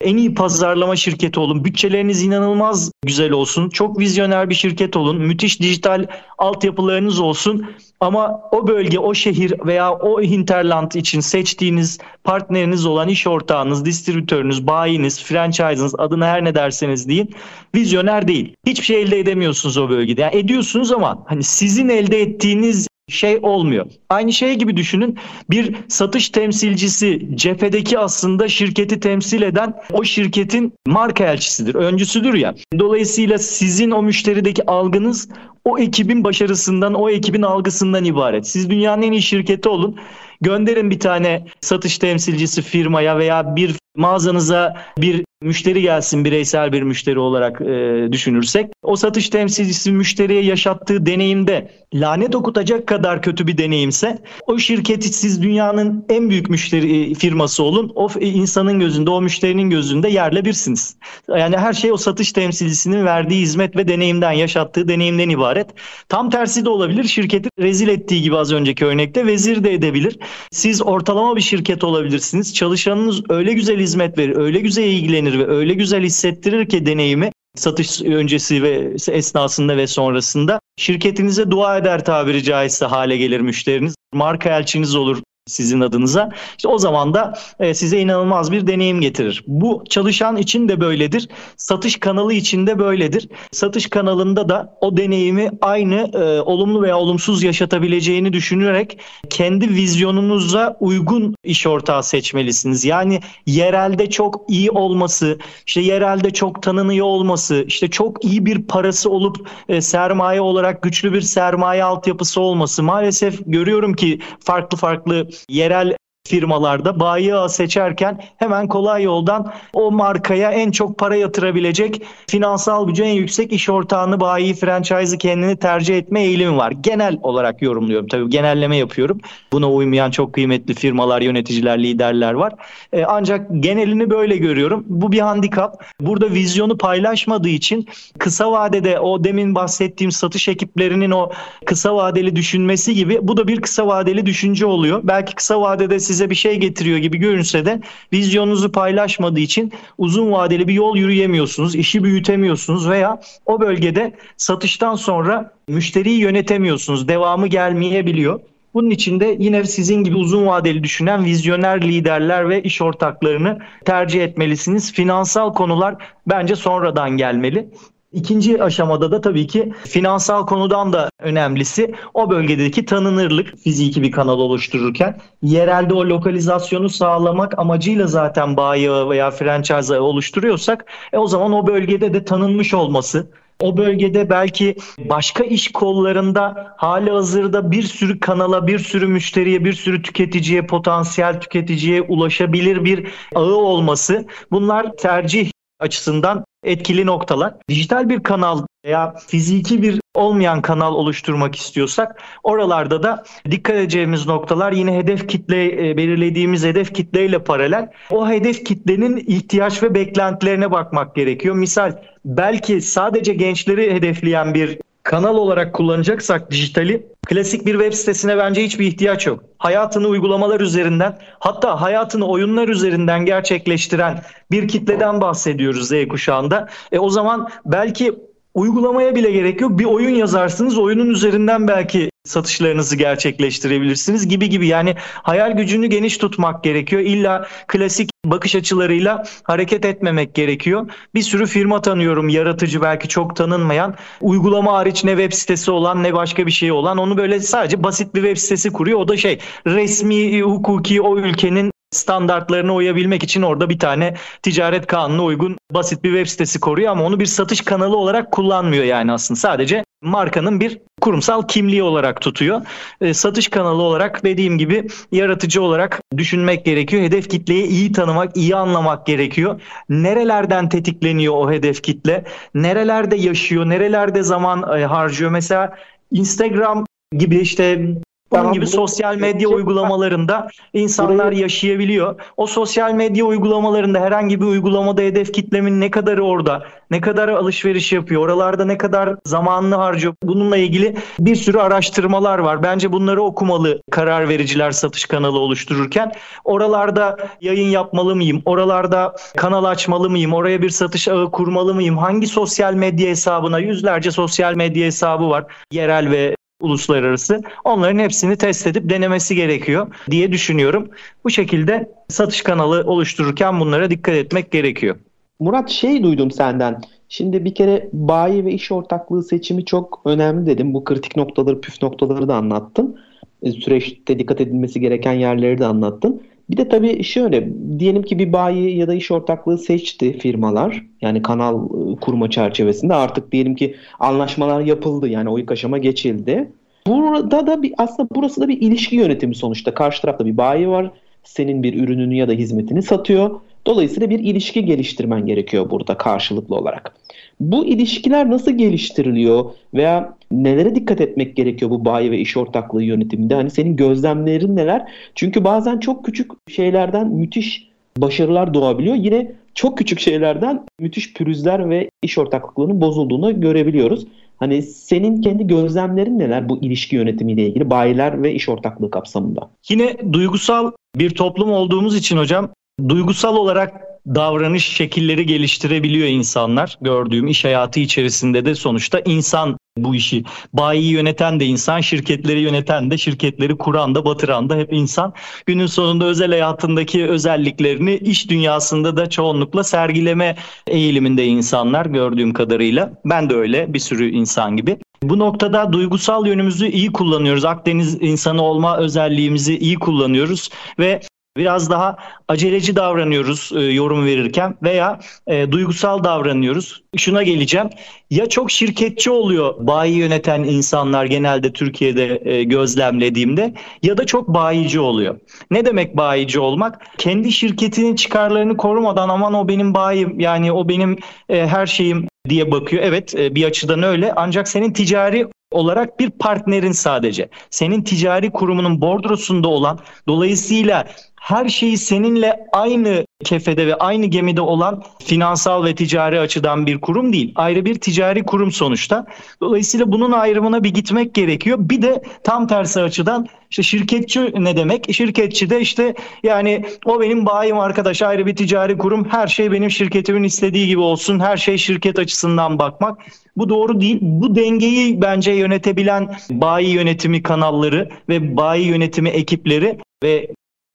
[0.00, 1.64] en iyi pazarlama şirketi olun.
[1.64, 3.68] Bütçeleriniz inanılmaz güzel olsun.
[3.68, 5.18] Çok vizyoner bir şirket olun.
[5.18, 6.06] Müthiş dijital
[6.38, 7.66] altyapılarınız olsun.
[8.00, 14.66] Ama o bölge, o şehir veya o hinterland için seçtiğiniz partneriniz olan iş ortağınız, distribütörünüz,
[14.66, 17.34] bayiniz, franchise'ınız adına her ne derseniz deyin
[17.74, 18.54] vizyoner değil.
[18.66, 20.20] Hiçbir şey elde edemiyorsunuz o bölgede.
[20.20, 23.86] Yani ediyorsunuz ama hani sizin elde ettiğiniz şey olmuyor.
[24.10, 25.18] Aynı şey gibi düşünün.
[25.50, 32.54] Bir satış temsilcisi cephedeki aslında şirketi temsil eden o şirketin marka elçisidir, öncüsüdür ya.
[32.78, 35.28] Dolayısıyla sizin o müşterideki algınız
[35.64, 38.46] o ekibin başarısından, o ekibin algısından ibaret.
[38.46, 39.96] Siz dünyanın en iyi şirketi olun.
[40.40, 47.18] Gönderin bir tane satış temsilcisi firmaya veya bir mağazanıza bir müşteri gelsin bireysel bir müşteri
[47.18, 48.66] olarak e, düşünürsek.
[48.82, 55.42] O satış temsilcisi müşteriye yaşattığı deneyimde lanet okutacak kadar kötü bir deneyimse o şirketi siz
[55.42, 57.92] dünyanın en büyük müşteri e, firması olun.
[57.94, 60.96] O insanın gözünde, o müşterinin gözünde yerle birsiniz.
[61.28, 65.70] Yani her şey o satış temsilcisinin verdiği hizmet ve deneyimden, yaşattığı deneyimden ibaret.
[66.08, 67.04] Tam tersi de olabilir.
[67.04, 70.18] Şirketi rezil ettiği gibi az önceki örnekte vezir de edebilir.
[70.50, 72.54] Siz ortalama bir şirket olabilirsiniz.
[72.54, 78.02] Çalışanınız öyle güzel hizmet verir, öyle güzel ilgilenir ve öyle güzel hissettirir ki deneyimi satış
[78.02, 83.94] öncesi ve esnasında ve sonrasında şirketinize dua eder tabiri caizse hale gelir müşteriniz.
[84.14, 86.30] Marka elçiniz olur sizin adınıza.
[86.56, 89.44] İşte o zaman da e, size inanılmaz bir deneyim getirir.
[89.46, 91.28] Bu çalışan için de böyledir.
[91.56, 93.28] Satış kanalı için de böyledir.
[93.52, 98.98] Satış kanalında da o deneyimi aynı e, olumlu veya olumsuz yaşatabileceğini düşünerek
[99.30, 102.84] kendi vizyonunuza uygun iş ortağı seçmelisiniz.
[102.84, 109.10] Yani yerelde çok iyi olması, işte yerelde çok tanınıyor olması, işte çok iyi bir parası
[109.10, 112.82] olup e, sermaye olarak güçlü bir sermaye altyapısı olması.
[112.82, 115.96] Maalesef görüyorum ki farklı farklı yerel
[116.28, 123.14] firmalarda bayi seçerken hemen kolay yoldan o markaya en çok para yatırabilecek finansal gücü en
[123.14, 126.70] yüksek iş ortağını bayi franchise'ı kendini tercih etme eğilimi var.
[126.70, 129.20] Genel olarak yorumluyorum tabii genelleme yapıyorum.
[129.52, 132.52] Buna uymayan çok kıymetli firmalar, yöneticiler, liderler var.
[132.92, 134.84] Ee, ancak genelini böyle görüyorum.
[134.86, 135.84] Bu bir handikap.
[136.00, 137.88] Burada vizyonu paylaşmadığı için
[138.18, 141.30] kısa vadede o demin bahsettiğim satış ekiplerinin o
[141.66, 145.00] kısa vadeli düşünmesi gibi bu da bir kısa vadeli düşünce oluyor.
[145.04, 147.80] Belki kısa vadede siz size bir şey getiriyor gibi görünse de
[148.12, 155.52] vizyonunuzu paylaşmadığı için uzun vadeli bir yol yürüyemiyorsunuz, işi büyütemiyorsunuz veya o bölgede satıştan sonra
[155.68, 157.08] müşteriyi yönetemiyorsunuz.
[157.08, 158.40] Devamı gelmeyebiliyor.
[158.74, 164.24] Bunun için de yine sizin gibi uzun vadeli düşünen vizyoner liderler ve iş ortaklarını tercih
[164.24, 164.92] etmelisiniz.
[164.92, 165.94] Finansal konular
[166.26, 167.68] bence sonradan gelmeli.
[168.12, 174.38] İkinci aşamada da tabii ki finansal konudan da önemlisi o bölgedeki tanınırlık fiziki bir kanal
[174.38, 181.66] oluştururken yerelde o lokalizasyonu sağlamak amacıyla zaten bayi veya franchise oluşturuyorsak e o zaman o
[181.66, 188.66] bölgede de tanınmış olması o bölgede belki başka iş kollarında hali hazırda bir sürü kanala,
[188.66, 196.44] bir sürü müşteriye, bir sürü tüketiciye, potansiyel tüketiciye ulaşabilir bir ağı olması bunlar tercih açısından
[196.64, 197.54] etkili noktalar.
[197.68, 204.72] Dijital bir kanal veya fiziki bir olmayan kanal oluşturmak istiyorsak oralarda da dikkat edeceğimiz noktalar
[204.72, 211.14] yine hedef kitle e, belirlediğimiz hedef kitleyle paralel o hedef kitlenin ihtiyaç ve beklentilerine bakmak
[211.14, 211.54] gerekiyor.
[211.54, 211.92] Misal
[212.24, 218.86] belki sadece gençleri hedefleyen bir kanal olarak kullanacaksak dijitali klasik bir web sitesine bence hiçbir
[218.86, 219.44] ihtiyaç yok.
[219.58, 226.68] Hayatını uygulamalar üzerinden hatta hayatını oyunlar üzerinden gerçekleştiren bir kitleden bahsediyoruz Z kuşağında.
[226.92, 228.14] E o zaman belki
[228.54, 229.78] uygulamaya bile gerek yok.
[229.78, 234.66] Bir oyun yazarsınız oyunun üzerinden belki satışlarınızı gerçekleştirebilirsiniz gibi gibi.
[234.66, 237.02] Yani hayal gücünü geniş tutmak gerekiyor.
[237.02, 240.90] İlla klasik bakış açılarıyla hareket etmemek gerekiyor.
[241.14, 243.94] Bir sürü firma tanıyorum yaratıcı belki çok tanınmayan.
[244.20, 248.14] Uygulama hariç ne web sitesi olan ne başka bir şey olan onu böyle sadece basit
[248.14, 248.98] bir web sitesi kuruyor.
[248.98, 255.24] O da şey resmi hukuki o ülkenin standartlarına uyabilmek için orada bir tane ticaret kanunu
[255.24, 259.40] uygun basit bir web sitesi koruyor ama onu bir satış kanalı olarak kullanmıyor yani aslında.
[259.40, 262.60] Sadece markanın bir kurumsal kimliği olarak tutuyor.
[263.00, 267.02] E, satış kanalı olarak dediğim gibi yaratıcı olarak düşünmek gerekiyor.
[267.02, 269.60] Hedef kitleyi iyi tanımak, iyi anlamak gerekiyor.
[269.88, 272.24] Nerelerden tetikleniyor o hedef kitle?
[272.54, 273.68] Nerelerde yaşıyor?
[273.68, 275.30] Nerelerde zaman e, harcıyor?
[275.30, 275.76] Mesela
[276.10, 277.94] Instagram gibi işte
[278.32, 282.20] bunun tamam, gibi bu, sosyal medya uygulamalarında insanlar burayı, yaşayabiliyor.
[282.36, 287.92] O sosyal medya uygulamalarında herhangi bir uygulamada hedef kitlemin ne kadarı orada, ne kadar alışveriş
[287.92, 290.14] yapıyor, oralarda ne kadar zamanını harcıyor.
[290.22, 292.62] Bununla ilgili bir sürü araştırmalar var.
[292.62, 296.12] Bence bunları okumalı karar vericiler satış kanalı oluştururken.
[296.44, 298.42] Oralarda yayın yapmalı mıyım?
[298.44, 300.34] Oralarda kanal açmalı mıyım?
[300.34, 301.98] Oraya bir satış ağı kurmalı mıyım?
[301.98, 305.44] Hangi sosyal medya hesabına yüzlerce sosyal medya hesabı var.
[305.72, 307.42] Yerel ve uluslararası.
[307.64, 310.88] Onların hepsini test edip denemesi gerekiyor diye düşünüyorum.
[311.24, 314.96] Bu şekilde satış kanalı oluştururken bunlara dikkat etmek gerekiyor.
[315.40, 316.80] Murat şey duydum senden.
[317.08, 320.74] Şimdi bir kere bayi ve iş ortaklığı seçimi çok önemli dedim.
[320.74, 322.98] Bu kritik noktaları, püf noktaları da anlattın.
[323.42, 326.22] E, süreçte dikkat edilmesi gereken yerleri de anlattın.
[326.50, 330.86] Bir de tabii şöyle diyelim ki bir bayi ya da iş ortaklığı seçti firmalar.
[331.00, 335.08] Yani kanal e, kurma çerçevesinde artık diyelim ki anlaşmalar yapıldı.
[335.08, 336.48] Yani o ilk aşama geçildi.
[336.86, 339.74] Burada da bir aslında burası da bir ilişki yönetimi sonuçta.
[339.74, 340.90] Karşı tarafta bir bayi var.
[341.24, 343.40] Senin bir ürününü ya da hizmetini satıyor.
[343.66, 346.94] Dolayısıyla bir ilişki geliştirmen gerekiyor burada karşılıklı olarak.
[347.40, 353.34] Bu ilişkiler nasıl geliştiriliyor veya nelere dikkat etmek gerekiyor bu bayi ve iş ortaklığı yönetiminde?
[353.34, 354.92] Hani senin gözlemlerin neler?
[355.14, 358.94] Çünkü bazen çok küçük şeylerden müthiş başarılar doğabiliyor.
[358.94, 364.06] Yine çok küçük şeylerden müthiş pürüzler ve iş ortaklıklarının bozulduğunu görebiliyoruz.
[364.36, 369.50] Hani senin kendi gözlemlerin neler bu ilişki yönetimiyle ilgili bayiler ve iş ortaklığı kapsamında?
[369.68, 372.48] Yine duygusal bir toplum olduğumuz için hocam
[372.88, 376.78] duygusal olarak davranış şekilleri geliştirebiliyor insanlar.
[376.80, 380.24] Gördüğüm iş hayatı içerisinde de sonuçta insan bu işi.
[380.52, 385.14] Bayi yöneten de insan, şirketleri yöneten de, şirketleri kuran da, batıran da hep insan.
[385.46, 392.92] Günün sonunda özel hayatındaki özelliklerini iş dünyasında da çoğunlukla sergileme eğiliminde insanlar gördüğüm kadarıyla.
[393.04, 394.78] Ben de öyle bir sürü insan gibi.
[395.02, 397.44] Bu noktada duygusal yönümüzü iyi kullanıyoruz.
[397.44, 401.00] Akdeniz insanı olma özelliğimizi iyi kullanıyoruz ve
[401.38, 401.96] biraz daha
[402.28, 406.82] aceleci davranıyoruz e, yorum verirken veya e, duygusal davranıyoruz.
[406.96, 407.70] Şuna geleceğim.
[408.10, 414.80] Ya çok şirketçi oluyor bayi yöneten insanlar genelde Türkiye'de e, gözlemlediğimde ya da çok bayici
[414.80, 415.20] oluyor.
[415.50, 416.86] Ne demek bayici olmak?
[416.98, 420.96] Kendi şirketinin çıkarlarını korumadan aman o benim bayim yani o benim
[421.28, 422.82] e, her şeyim diye bakıyor.
[422.82, 427.28] Evet e, bir açıdan öyle ancak senin ticari olarak bir partnerin sadece.
[427.50, 429.78] Senin ticari kurumunun bordrosunda olan
[430.08, 430.88] dolayısıyla
[431.20, 437.12] her şeyi seninle aynı kefede ve aynı gemide olan finansal ve ticari açıdan bir kurum
[437.12, 437.32] değil.
[437.36, 439.06] Ayrı bir ticari kurum sonuçta.
[439.40, 441.58] Dolayısıyla bunun ayrımına bir gitmek gerekiyor.
[441.60, 444.94] Bir de tam tersi açıdan işte şirketçi ne demek?
[444.94, 449.08] Şirketçi de işte yani o benim bayim arkadaş ayrı bir ticari kurum.
[449.10, 451.20] Her şey benim şirketimin istediği gibi olsun.
[451.20, 452.98] Her şey şirket açısından bakmak.
[453.36, 453.98] Bu doğru değil.
[454.00, 460.28] Bu dengeyi bence yönetebilen bayi yönetimi kanalları ve bayi yönetimi ekipleri ve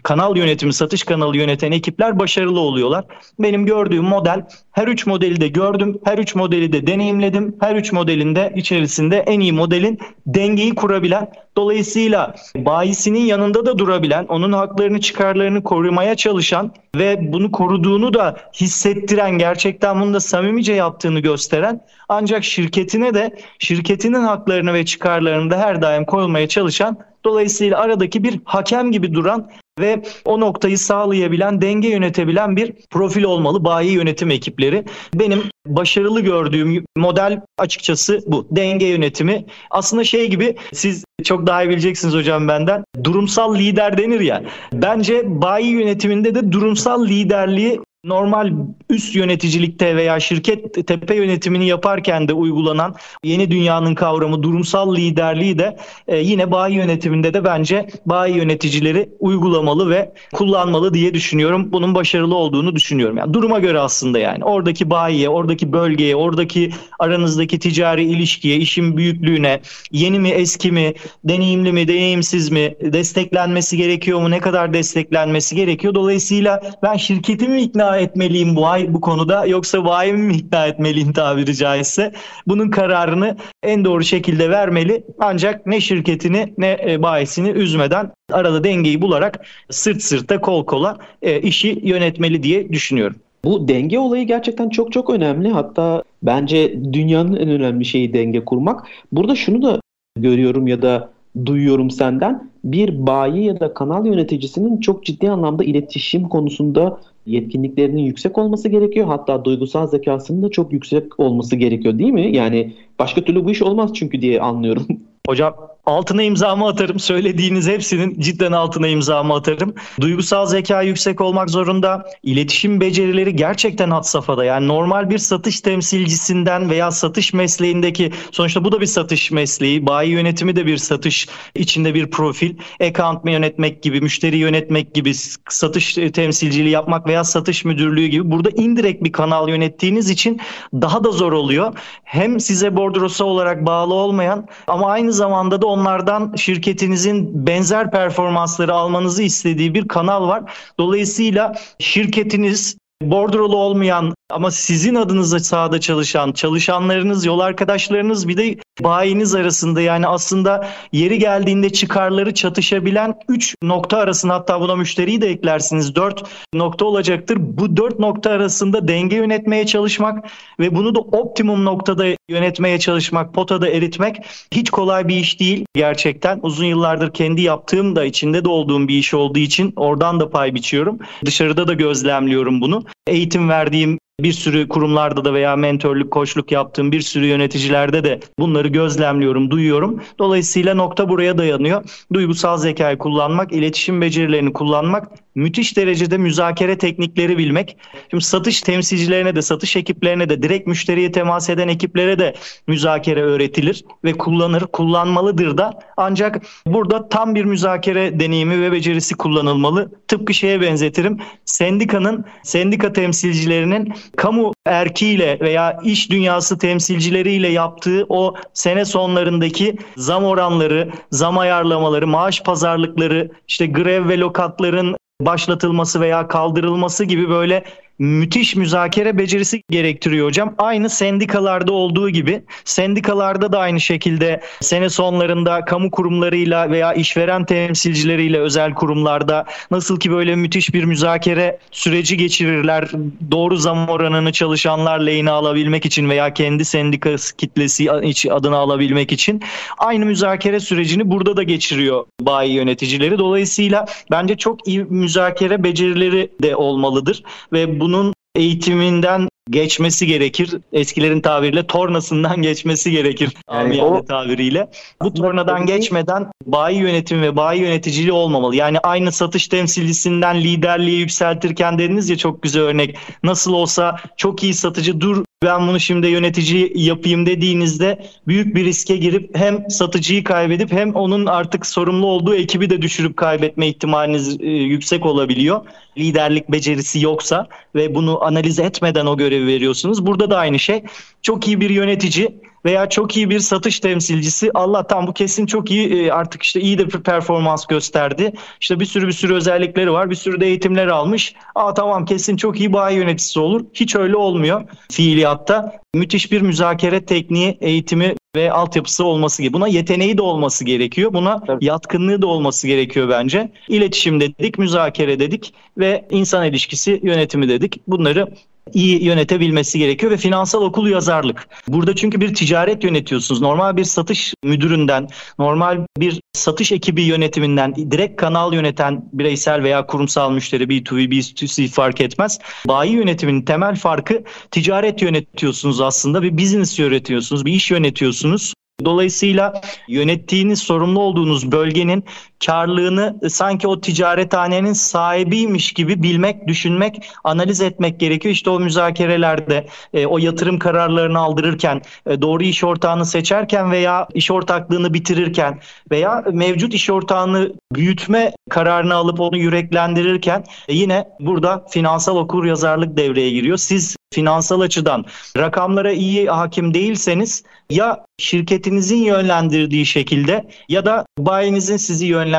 [0.04, 3.06] kanal yönetimi, satış kanalı yöneten ekipler başarılı oluyorlar.
[3.39, 7.56] Benim gördüğüm model her üç modeli de gördüm, her üç modeli de deneyimledim.
[7.60, 14.26] Her üç modelin de içerisinde en iyi modelin dengeyi kurabilen, dolayısıyla bayisinin yanında da durabilen,
[14.26, 21.20] onun haklarını, çıkarlarını korumaya çalışan ve bunu koruduğunu da hissettiren, gerçekten bunu da samimice yaptığını
[21.20, 28.24] gösteren ancak şirketine de şirketinin haklarını ve çıkarlarını da her daim korumaya çalışan Dolayısıyla aradaki
[28.24, 34.31] bir hakem gibi duran ve o noktayı sağlayabilen, denge yönetebilen bir profil olmalı bayi yönetim
[34.31, 34.86] ekipleri.
[35.13, 38.47] Benim başarılı gördüğüm model açıkçası bu.
[38.51, 39.45] Denge yönetimi.
[39.71, 42.83] Aslında şey gibi siz çok daha iyi bileceksiniz hocam benden.
[43.03, 44.43] Durumsal lider denir ya.
[44.73, 48.52] Bence bayi yönetiminde de durumsal liderliği normal
[48.89, 55.78] üst yöneticilikte veya şirket tepe yönetimini yaparken de uygulanan yeni dünyanın kavramı durumsal liderliği de
[56.08, 61.72] e, yine bayi yönetiminde de bence bayi yöneticileri uygulamalı ve kullanmalı diye düşünüyorum.
[61.72, 63.18] Bunun başarılı olduğunu düşünüyorum.
[63.18, 69.62] Yani duruma göre aslında yani oradaki bayiye, oradaki bölgeye, oradaki aranızdaki ticari ilişkiye, işin büyüklüğüne,
[69.92, 75.96] yeni mi, eski mi, deneyimli mi, deneyimsiz mi, desteklenmesi gerekiyor mu, ne kadar desteklenmesi gerekiyor.
[75.96, 81.56] Dolayısıyla ben şirketimi ikna etmeliyim bu ay bu konuda yoksa vahimi mi ikna etmeliyim tabiri
[81.56, 82.13] caizse?
[82.47, 85.03] Bunun kararını en doğru şekilde vermeli.
[85.19, 91.41] Ancak ne şirketini ne e, bayisini üzmeden arada dengeyi bularak sırt sırta kol kola e,
[91.41, 93.15] işi yönetmeli diye düşünüyorum.
[93.45, 95.49] Bu denge olayı gerçekten çok çok önemli.
[95.49, 98.88] Hatta bence dünyanın en önemli şeyi denge kurmak.
[99.12, 99.79] Burada şunu da
[100.19, 101.12] görüyorum ya da
[101.46, 102.52] duyuyorum senden.
[102.63, 109.08] Bir bayi ya da kanal yöneticisinin çok ciddi anlamda iletişim konusunda yetkinliklerinin yüksek olması gerekiyor.
[109.08, 112.36] Hatta duygusal zekasının da çok yüksek olması gerekiyor değil mi?
[112.36, 114.88] Yani başka türlü bu iş olmaz çünkü diye anlıyorum.
[115.28, 115.54] Hocam
[115.86, 117.00] altına imzamı atarım.
[117.00, 119.76] Söylediğiniz hepsinin cidden altına imzamı atarım.
[120.02, 122.06] Duygusal zeka yüksek olmak zorunda.
[122.24, 124.46] İletişim becerileri gerçekten had safhada.
[124.46, 129.86] Yani normal bir satış temsilcisinden veya satış mesleğindeki sonuçta bu da bir satış mesleği.
[129.86, 132.58] Bayi yönetimi de bir satış içinde bir profil.
[132.82, 135.13] Account yönetmek gibi, müşteri yönetmek gibi,
[135.50, 138.32] satış temsilciliği yapmak veya satış müdürlüğü gibi.
[138.32, 140.41] Burada indirekt bir kanal yönettiğiniz için
[140.74, 141.74] daha da zor oluyor.
[142.04, 149.23] Hem size bordrosa olarak bağlı olmayan ama aynı zamanda da onlardan şirketinizin benzer performansları almanızı
[149.23, 150.43] istediği bir kanal var.
[150.79, 159.36] Dolayısıyla şirketiniz bordrolu olmayan ama sizin adınıza sahada çalışan çalışanlarınız, yol arkadaşlarınız bir de bayiniz
[159.36, 165.95] arasında yani aslında yeri geldiğinde çıkarları çatışabilen 3 nokta arasında hatta buna müşteriyi de eklersiniz
[165.95, 167.38] 4 nokta olacaktır.
[167.39, 170.25] Bu 4 nokta arasında denge yönetmeye çalışmak
[170.59, 174.15] ve bunu da optimum noktada yönetmeye çalışmak, potada eritmek
[174.53, 176.39] hiç kolay bir iş değil gerçekten.
[176.43, 180.53] Uzun yıllardır kendi yaptığım da içinde de olduğum bir iş olduğu için oradan da pay
[180.55, 180.99] biçiyorum.
[181.25, 182.83] Dışarıda da gözlemliyorum bunu.
[183.07, 188.67] Eğitim verdiğim bir sürü kurumlarda da veya mentörlük, koçluk yaptığım bir sürü yöneticilerde de bunları
[188.67, 190.02] gözlemliyorum, duyuyorum.
[190.19, 191.84] Dolayısıyla nokta buraya dayanıyor.
[192.13, 197.78] Duygusal zekayı kullanmak, iletişim becerilerini kullanmak, müthiş derecede müzakere teknikleri bilmek.
[198.10, 202.36] Şimdi satış temsilcilerine de, satış ekiplerine de, direkt müşteriye temas eden ekiplere de
[202.67, 205.80] müzakere öğretilir ve kullanır, kullanmalıdır da.
[205.97, 209.91] Ancak burada tam bir müzakere deneyimi ve becerisi kullanılmalı.
[210.08, 211.19] Tıpkı şeye benzetirim.
[211.45, 220.92] Sendikanın, sendika temsilcilerinin kamu erkiyle veya iş dünyası temsilcileriyle yaptığı o sene sonlarındaki zam oranları,
[221.12, 227.63] zam ayarlamaları, maaş pazarlıkları, işte grev ve lokatların başlatılması veya kaldırılması gibi böyle
[227.99, 230.56] müthiş müzakere becerisi gerektiriyor hocam.
[230.58, 238.39] Aynı sendikalarda olduğu gibi sendikalarda da aynı şekilde sene sonlarında kamu kurumlarıyla veya işveren temsilcileriyle
[238.39, 242.89] özel kurumlarda nasıl ki böyle müthiş bir müzakere süreci geçirirler.
[243.32, 247.91] Doğru zam oranını çalışanlar lehine alabilmek için veya kendi sendikası kitlesi
[248.32, 249.43] adına alabilmek için
[249.77, 253.17] aynı müzakere sürecini burada da geçiriyor bayi yöneticileri.
[253.17, 260.58] Dolayısıyla bence çok iyi müzakere becerileri de olmalıdır ve bunun eğitiminden geçmesi gerekir.
[260.74, 263.34] Eskilerin tabiriyle tornasından geçmesi gerekir.
[263.52, 264.69] Yani o, tabiriyle.
[265.02, 268.56] Bu tornadan geçmeden bayi yönetimi ve bayi yöneticiliği olmamalı.
[268.56, 272.98] Yani aynı satış temsilcisinden liderliğe yükseltirken dediniz ya çok güzel örnek.
[273.24, 278.97] Nasıl olsa çok iyi satıcı dur ben bunu şimdi yönetici yapayım dediğinizde büyük bir riske
[278.97, 284.45] girip hem satıcıyı kaybedip hem onun artık sorumlu olduğu ekibi de düşürüp kaybetme ihtimaliniz e,
[284.49, 285.62] yüksek olabiliyor.
[285.97, 290.06] Liderlik becerisi yoksa ve bunu analiz etmeden o görevi veriyorsunuz.
[290.06, 290.84] Burada da aynı şey.
[291.21, 295.93] Çok iyi bir yönetici veya çok iyi bir satış temsilcisi Allah'tan bu kesin çok iyi
[295.93, 298.34] e, artık işte iyi de bir performans gösterdi.
[298.62, 300.10] İşte bir sürü bir sürü özellikleri var.
[300.10, 301.34] Bir sürü de eğitimler almış.
[301.56, 303.65] Aa tamam kesin çok iyi bayi yöneticisi olur.
[303.73, 305.84] Hiç öyle olmuyor fiiliyatta.
[305.95, 309.54] Müthiş bir müzakere tekniği, eğitimi ve altyapısı olması gibi.
[309.54, 311.13] Buna yeteneği de olması gerekiyor.
[311.13, 311.65] Buna Tabii.
[311.65, 313.52] yatkınlığı da olması gerekiyor bence.
[313.67, 317.82] İletişim dedik, müzakere dedik ve insan ilişkisi yönetimi dedik.
[317.88, 318.28] Bunları
[318.73, 321.47] iyi yönetebilmesi gerekiyor ve finansal okul yazarlık.
[321.67, 323.41] Burada çünkü bir ticaret yönetiyorsunuz.
[323.41, 325.08] Normal bir satış müdüründen,
[325.39, 332.02] normal bir satış ekibi yönetiminden, direkt kanal yöneten bireysel veya kurumsal müşteri B2B, B2C fark
[332.02, 332.39] etmez.
[332.67, 336.21] Bayi yönetiminin temel farkı ticaret yönetiyorsunuz aslında.
[336.21, 338.54] Bir business yönetiyorsunuz, bir iş yönetiyorsunuz.
[338.86, 342.04] Dolayısıyla yönettiğiniz, sorumlu olduğunuz bölgenin
[342.45, 348.34] karlığını sanki o ticarethanenin sahibiymiş gibi bilmek, düşünmek, analiz etmek gerekiyor.
[348.34, 354.32] İşte o müzakerelerde, e, o yatırım kararlarını aldırırken, e, doğru iş ortağını seçerken veya iş
[354.32, 355.60] ortaklığını bitirirken
[355.91, 362.97] veya mevcut iş ortağını büyütme kararını alıp onu yüreklendirirken e, yine burada finansal okur yazarlık
[362.97, 363.58] devreye giriyor.
[363.58, 365.06] Siz finansal açıdan
[365.38, 372.33] rakamlara iyi hakim değilseniz ya şirketinizin yönlendirdiği şekilde ya da bayinizin sizi yönlendirdiği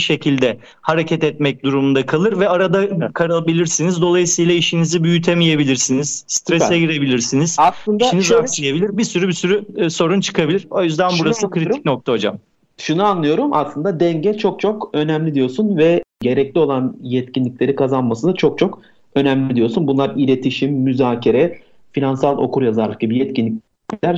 [0.00, 4.02] şekilde hareket etmek durumunda kalır ve arada kalabilirsiniz.
[4.02, 6.24] Dolayısıyla işinizi büyütemeyebilirsiniz.
[6.26, 6.76] Strese Süper.
[6.76, 7.56] girebilirsiniz.
[7.58, 8.40] Aslında İşiniz şöyle...
[8.40, 8.98] aksayabilir.
[8.98, 10.66] Bir sürü bir sürü e, sorun çıkabilir.
[10.70, 11.72] O yüzden Şunu burası anlıyorum.
[11.72, 12.38] kritik nokta hocam.
[12.78, 18.58] Şunu anlıyorum aslında denge çok çok önemli diyorsun ve gerekli olan yetkinlikleri kazanması da çok
[18.58, 18.80] çok
[19.14, 19.86] önemli diyorsun.
[19.86, 21.58] Bunlar iletişim, müzakere,
[21.92, 23.63] finansal okuryazarlık gibi yetkinlikler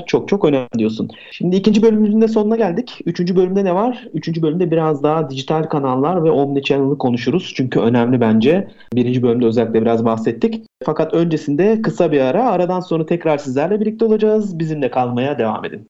[0.06, 1.08] çok çok önemli diyorsun.
[1.30, 3.00] Şimdi ikinci bölümümüzün de sonuna geldik.
[3.06, 4.08] Üçüncü bölümde ne var?
[4.14, 7.52] Üçüncü bölümde biraz daha dijital kanallar ve omnichannel'ı konuşuruz.
[7.56, 8.68] Çünkü önemli bence.
[8.94, 10.62] Birinci bölümde özellikle biraz bahsettik.
[10.84, 12.50] Fakat öncesinde kısa bir ara.
[12.50, 14.58] Aradan sonra tekrar sizlerle birlikte olacağız.
[14.58, 15.88] Bizimle kalmaya devam edin.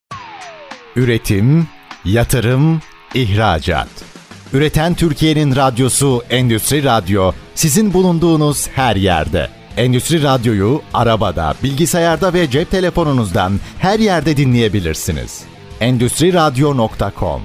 [0.96, 1.66] Üretim,
[2.04, 2.80] yatırım,
[3.14, 3.88] ihracat.
[4.52, 9.48] Üreten Türkiye'nin radyosu Endüstri Radyo sizin bulunduğunuz her yerde.
[9.76, 15.44] Endüstri Radyo'yu arabada, bilgisayarda ve cep telefonunuzdan her yerde dinleyebilirsiniz.
[15.80, 17.40] Endüstri Radyo.com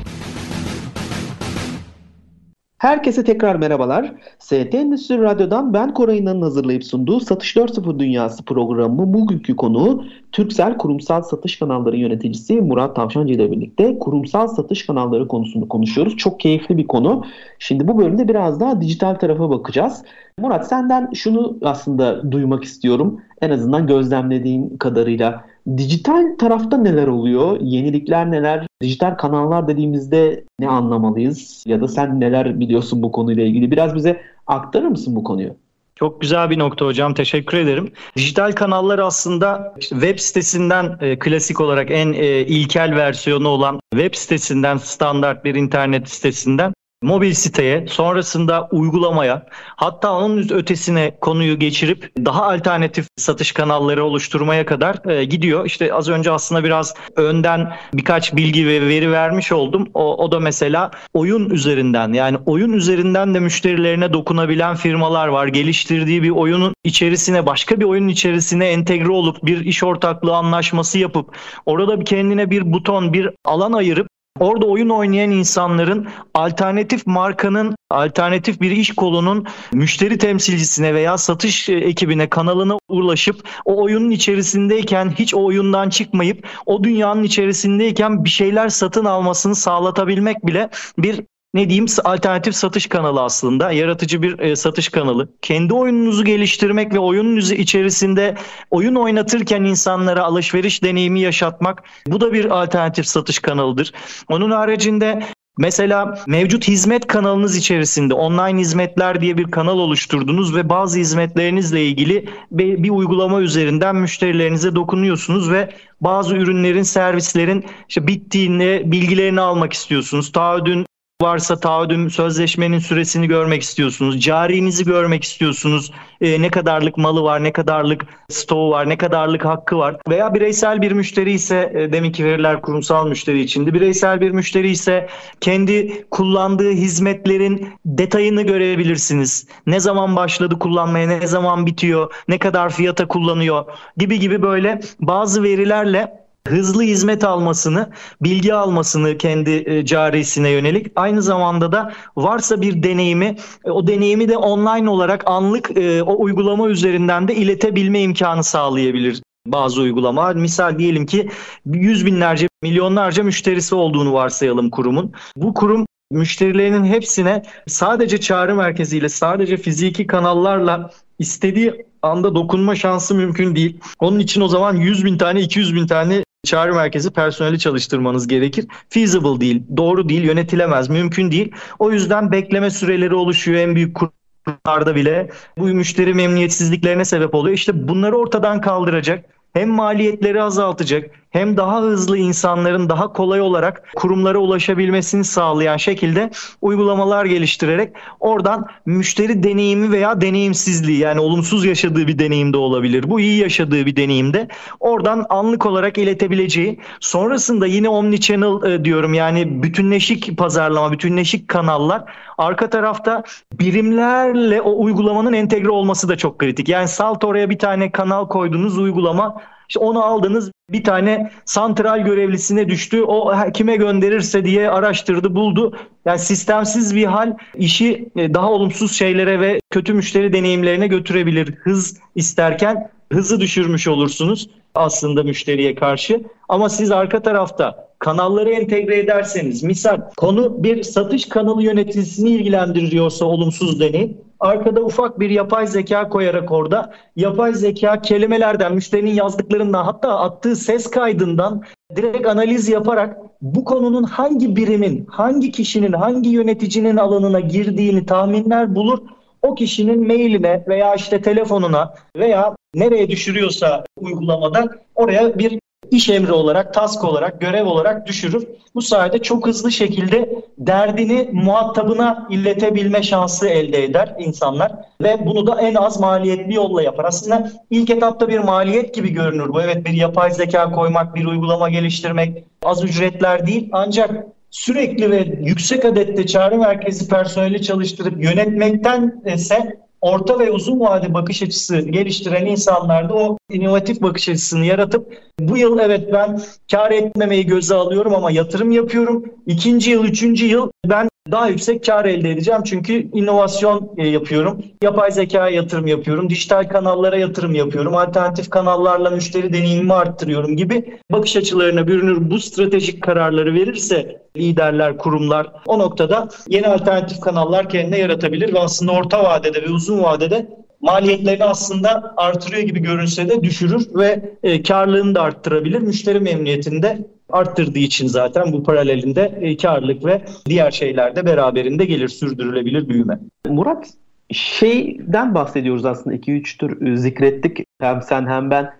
[2.77, 4.13] Herkese tekrar merhabalar.
[4.39, 11.21] ST Endüstri Radyo'dan ben Koray'ın hazırlayıp sunduğu Satış 4.0 Dünyası programı bugünkü konuğu Türksel Kurumsal
[11.21, 16.17] Satış Kanalları yöneticisi Murat Tavşancı ile birlikte kurumsal satış kanalları konusunu konuşuyoruz.
[16.17, 17.23] Çok keyifli bir konu.
[17.59, 20.03] Şimdi bu bölümde biraz daha dijital tarafa bakacağız.
[20.41, 23.21] Murat senden şunu aslında duymak istiyorum.
[23.41, 25.43] En azından gözlemlediğin kadarıyla
[25.77, 27.57] Dijital tarafta neler oluyor?
[27.61, 28.67] Yenilikler neler?
[28.81, 31.63] Dijital kanallar dediğimizde ne anlamalıyız?
[31.67, 33.71] Ya da sen neler biliyorsun bu konuyla ilgili?
[33.71, 35.55] Biraz bize aktarır mısın bu konuyu?
[35.95, 37.13] Çok güzel bir nokta hocam.
[37.13, 37.91] Teşekkür ederim.
[38.15, 44.77] Dijital kanallar aslında web sitesinden e, klasik olarak en e, ilkel versiyonu olan web sitesinden
[44.77, 49.45] standart bir internet sitesinden mobil siteye, sonrasında uygulamaya,
[49.75, 55.65] hatta onun ötesine konuyu geçirip daha alternatif satış kanalları oluşturmaya kadar e, gidiyor.
[55.65, 59.87] İşte az önce aslında biraz önden birkaç bilgi ve veri vermiş oldum.
[59.93, 65.47] O, o da mesela oyun üzerinden yani oyun üzerinden de müşterilerine dokunabilen firmalar var.
[65.47, 71.37] Geliştirdiği bir oyunun içerisine başka bir oyunun içerisine entegre olup bir iş ortaklığı anlaşması yapıp
[71.65, 74.07] orada kendine bir buton, bir alan ayırıp
[74.39, 82.29] Orada oyun oynayan insanların alternatif markanın, alternatif bir iş kolunun müşteri temsilcisine veya satış ekibine,
[82.29, 89.05] kanalına ulaşıp o oyunun içerisindeyken hiç o oyundan çıkmayıp o dünyanın içerisindeyken bir şeyler satın
[89.05, 91.21] almasını sağlatabilmek bile bir
[91.53, 93.71] ne diyeyim alternatif satış kanalı aslında.
[93.71, 95.29] Yaratıcı bir e, satış kanalı.
[95.41, 98.35] Kendi oyununuzu geliştirmek ve oyunun içerisinde
[98.71, 103.91] oyun oynatırken insanlara alışveriş deneyimi yaşatmak bu da bir alternatif satış kanalıdır.
[104.29, 105.23] Onun haricinde
[105.57, 112.29] Mesela mevcut hizmet kanalınız içerisinde online hizmetler diye bir kanal oluşturdunuz ve bazı hizmetlerinizle ilgili
[112.51, 115.69] bir, uygulama üzerinden müşterilerinize dokunuyorsunuz ve
[116.01, 120.31] bazı ürünlerin, servislerin işte bittiğini, bilgilerini almak istiyorsunuz.
[120.31, 120.85] Taahhüdün
[121.21, 124.21] varsa taahhüdün sözleşmenin süresini görmek istiyorsunuz.
[124.21, 125.91] Carinizi görmek istiyorsunuz.
[126.21, 129.97] E, ne kadarlık malı var, ne kadarlık stoğu var, ne kadarlık hakkı var.
[130.09, 133.73] Veya bireysel bir müşteri ise e, deminki veriler kurumsal müşteri içindi.
[133.73, 135.09] Bireysel bir müşteri ise
[135.41, 139.47] kendi kullandığı hizmetlerin detayını görebilirsiniz.
[139.67, 143.65] Ne zaman başladı kullanmaya, ne zaman bitiyor, ne kadar fiyata kullanıyor
[143.97, 147.89] gibi gibi böyle bazı verilerle hızlı hizmet almasını,
[148.21, 150.87] bilgi almasını kendi e, carisine yönelik.
[150.95, 153.35] Aynı zamanda da varsa bir deneyimi,
[153.65, 159.21] e, o deneyimi de online olarak anlık e, o uygulama üzerinden de iletebilme imkanı sağlayabilir
[159.45, 160.33] bazı uygulama.
[160.33, 161.29] Misal diyelim ki
[161.65, 165.11] yüz binlerce, milyonlarca müşterisi olduğunu varsayalım kurumun.
[165.35, 173.55] Bu kurum müşterilerinin hepsine sadece çağrı merkeziyle, sadece fiziki kanallarla istediği anda dokunma şansı mümkün
[173.55, 173.79] değil.
[173.99, 178.65] Onun için o zaman 100 bin tane, 200 bin tane çağrı merkezi personeli çalıştırmanız gerekir.
[178.89, 181.51] Feasible değil, doğru değil, yönetilemez, mümkün değil.
[181.79, 185.29] O yüzden bekleme süreleri oluşuyor en büyük kurumlarda bile.
[185.57, 187.55] Bu müşteri memnuniyetsizliklerine sebep oluyor.
[187.55, 194.37] İşte bunları ortadan kaldıracak, hem maliyetleri azaltacak hem daha hızlı insanların daha kolay olarak kurumlara
[194.37, 202.57] ulaşabilmesini sağlayan şekilde uygulamalar geliştirerek oradan müşteri deneyimi veya deneyimsizliği yani olumsuz yaşadığı bir deneyimde
[202.57, 203.09] olabilir.
[203.09, 204.47] Bu iyi yaşadığı bir deneyimde
[204.79, 212.03] oradan anlık olarak iletebileceği sonrasında yine omnichannel e, diyorum yani bütünleşik pazarlama, bütünleşik kanallar
[212.37, 213.23] arka tarafta
[213.53, 216.69] birimlerle o uygulamanın entegre olması da çok kritik.
[216.69, 219.35] Yani salt oraya bir tane kanal koydunuz uygulama
[219.71, 223.03] işte onu aldınız bir tane santral görevlisine düştü.
[223.03, 225.77] O kime gönderirse diye araştırdı, buldu.
[226.05, 231.55] Yani sistemsiz bir hal işi e, daha olumsuz şeylere ve kötü müşteri deneyimlerine götürebilir.
[231.55, 236.21] Hız isterken hızı düşürmüş olursunuz aslında müşteriye karşı.
[236.49, 243.79] Ama siz arka tarafta kanalları entegre ederseniz misal konu bir satış kanalı yöneticisini ilgilendiriyorsa olumsuz
[243.79, 250.55] deneyim arkada ufak bir yapay zeka koyarak orada yapay zeka kelimelerden müşterinin yazdıklarından hatta attığı
[250.55, 251.63] ses kaydından
[251.95, 258.99] direkt analiz yaparak bu konunun hangi birimin, hangi kişinin, hangi yöneticinin alanına girdiğini tahminler bulur.
[259.41, 265.60] O kişinin mailine veya işte telefonuna veya nereye düşürüyorsa uygulamada oraya bir
[265.91, 268.47] iş emri olarak, task olarak, görev olarak düşürür.
[268.75, 274.71] Bu sayede çok hızlı şekilde derdini muhatabına iletebilme şansı elde eder insanlar
[275.01, 277.05] ve bunu da en az maliyetli yolla yapar.
[277.05, 279.61] Aslında ilk etapta bir maliyet gibi görünür bu.
[279.61, 285.85] Evet bir yapay zeka koymak, bir uygulama geliştirmek az ücretler değil ancak sürekli ve yüksek
[285.85, 293.13] adette çağrı merkezi personeli çalıştırıp yönetmekten ise orta ve uzun vade bakış açısı geliştiren insanlarda
[293.13, 296.41] o inovatif bakış açısını yaratıp bu yıl evet ben
[296.71, 299.25] kar etmemeyi göze alıyorum ama yatırım yapıyorum.
[299.47, 302.61] İkinci yıl, üçüncü yıl ben daha yüksek kar elde edeceğim.
[302.65, 304.61] Çünkü inovasyon e, yapıyorum.
[304.83, 306.29] Yapay zeka yatırım yapıyorum.
[306.29, 307.95] Dijital kanallara yatırım yapıyorum.
[307.95, 312.31] Alternatif kanallarla müşteri deneyimimi arttırıyorum gibi bakış açılarına bürünür.
[312.31, 318.91] Bu stratejik kararları verirse liderler, kurumlar o noktada yeni alternatif kanallar kendine yaratabilir ve aslında
[318.91, 320.47] orta vadede ve uzun vadede
[320.81, 325.81] maliyetlerini aslında artırıyor gibi görünse de düşürür ve e, karlılığını da arttırabilir.
[325.81, 331.85] Müşteri memnuniyetini de arttırdığı için zaten bu paralelinde e, karlılık ve diğer şeyler de beraberinde
[331.85, 333.19] gelir sürdürülebilir büyüme.
[333.47, 333.87] Murat
[334.31, 338.73] şeyden bahsediyoruz aslında 2-3 tür zikrettik hem sen hem ben.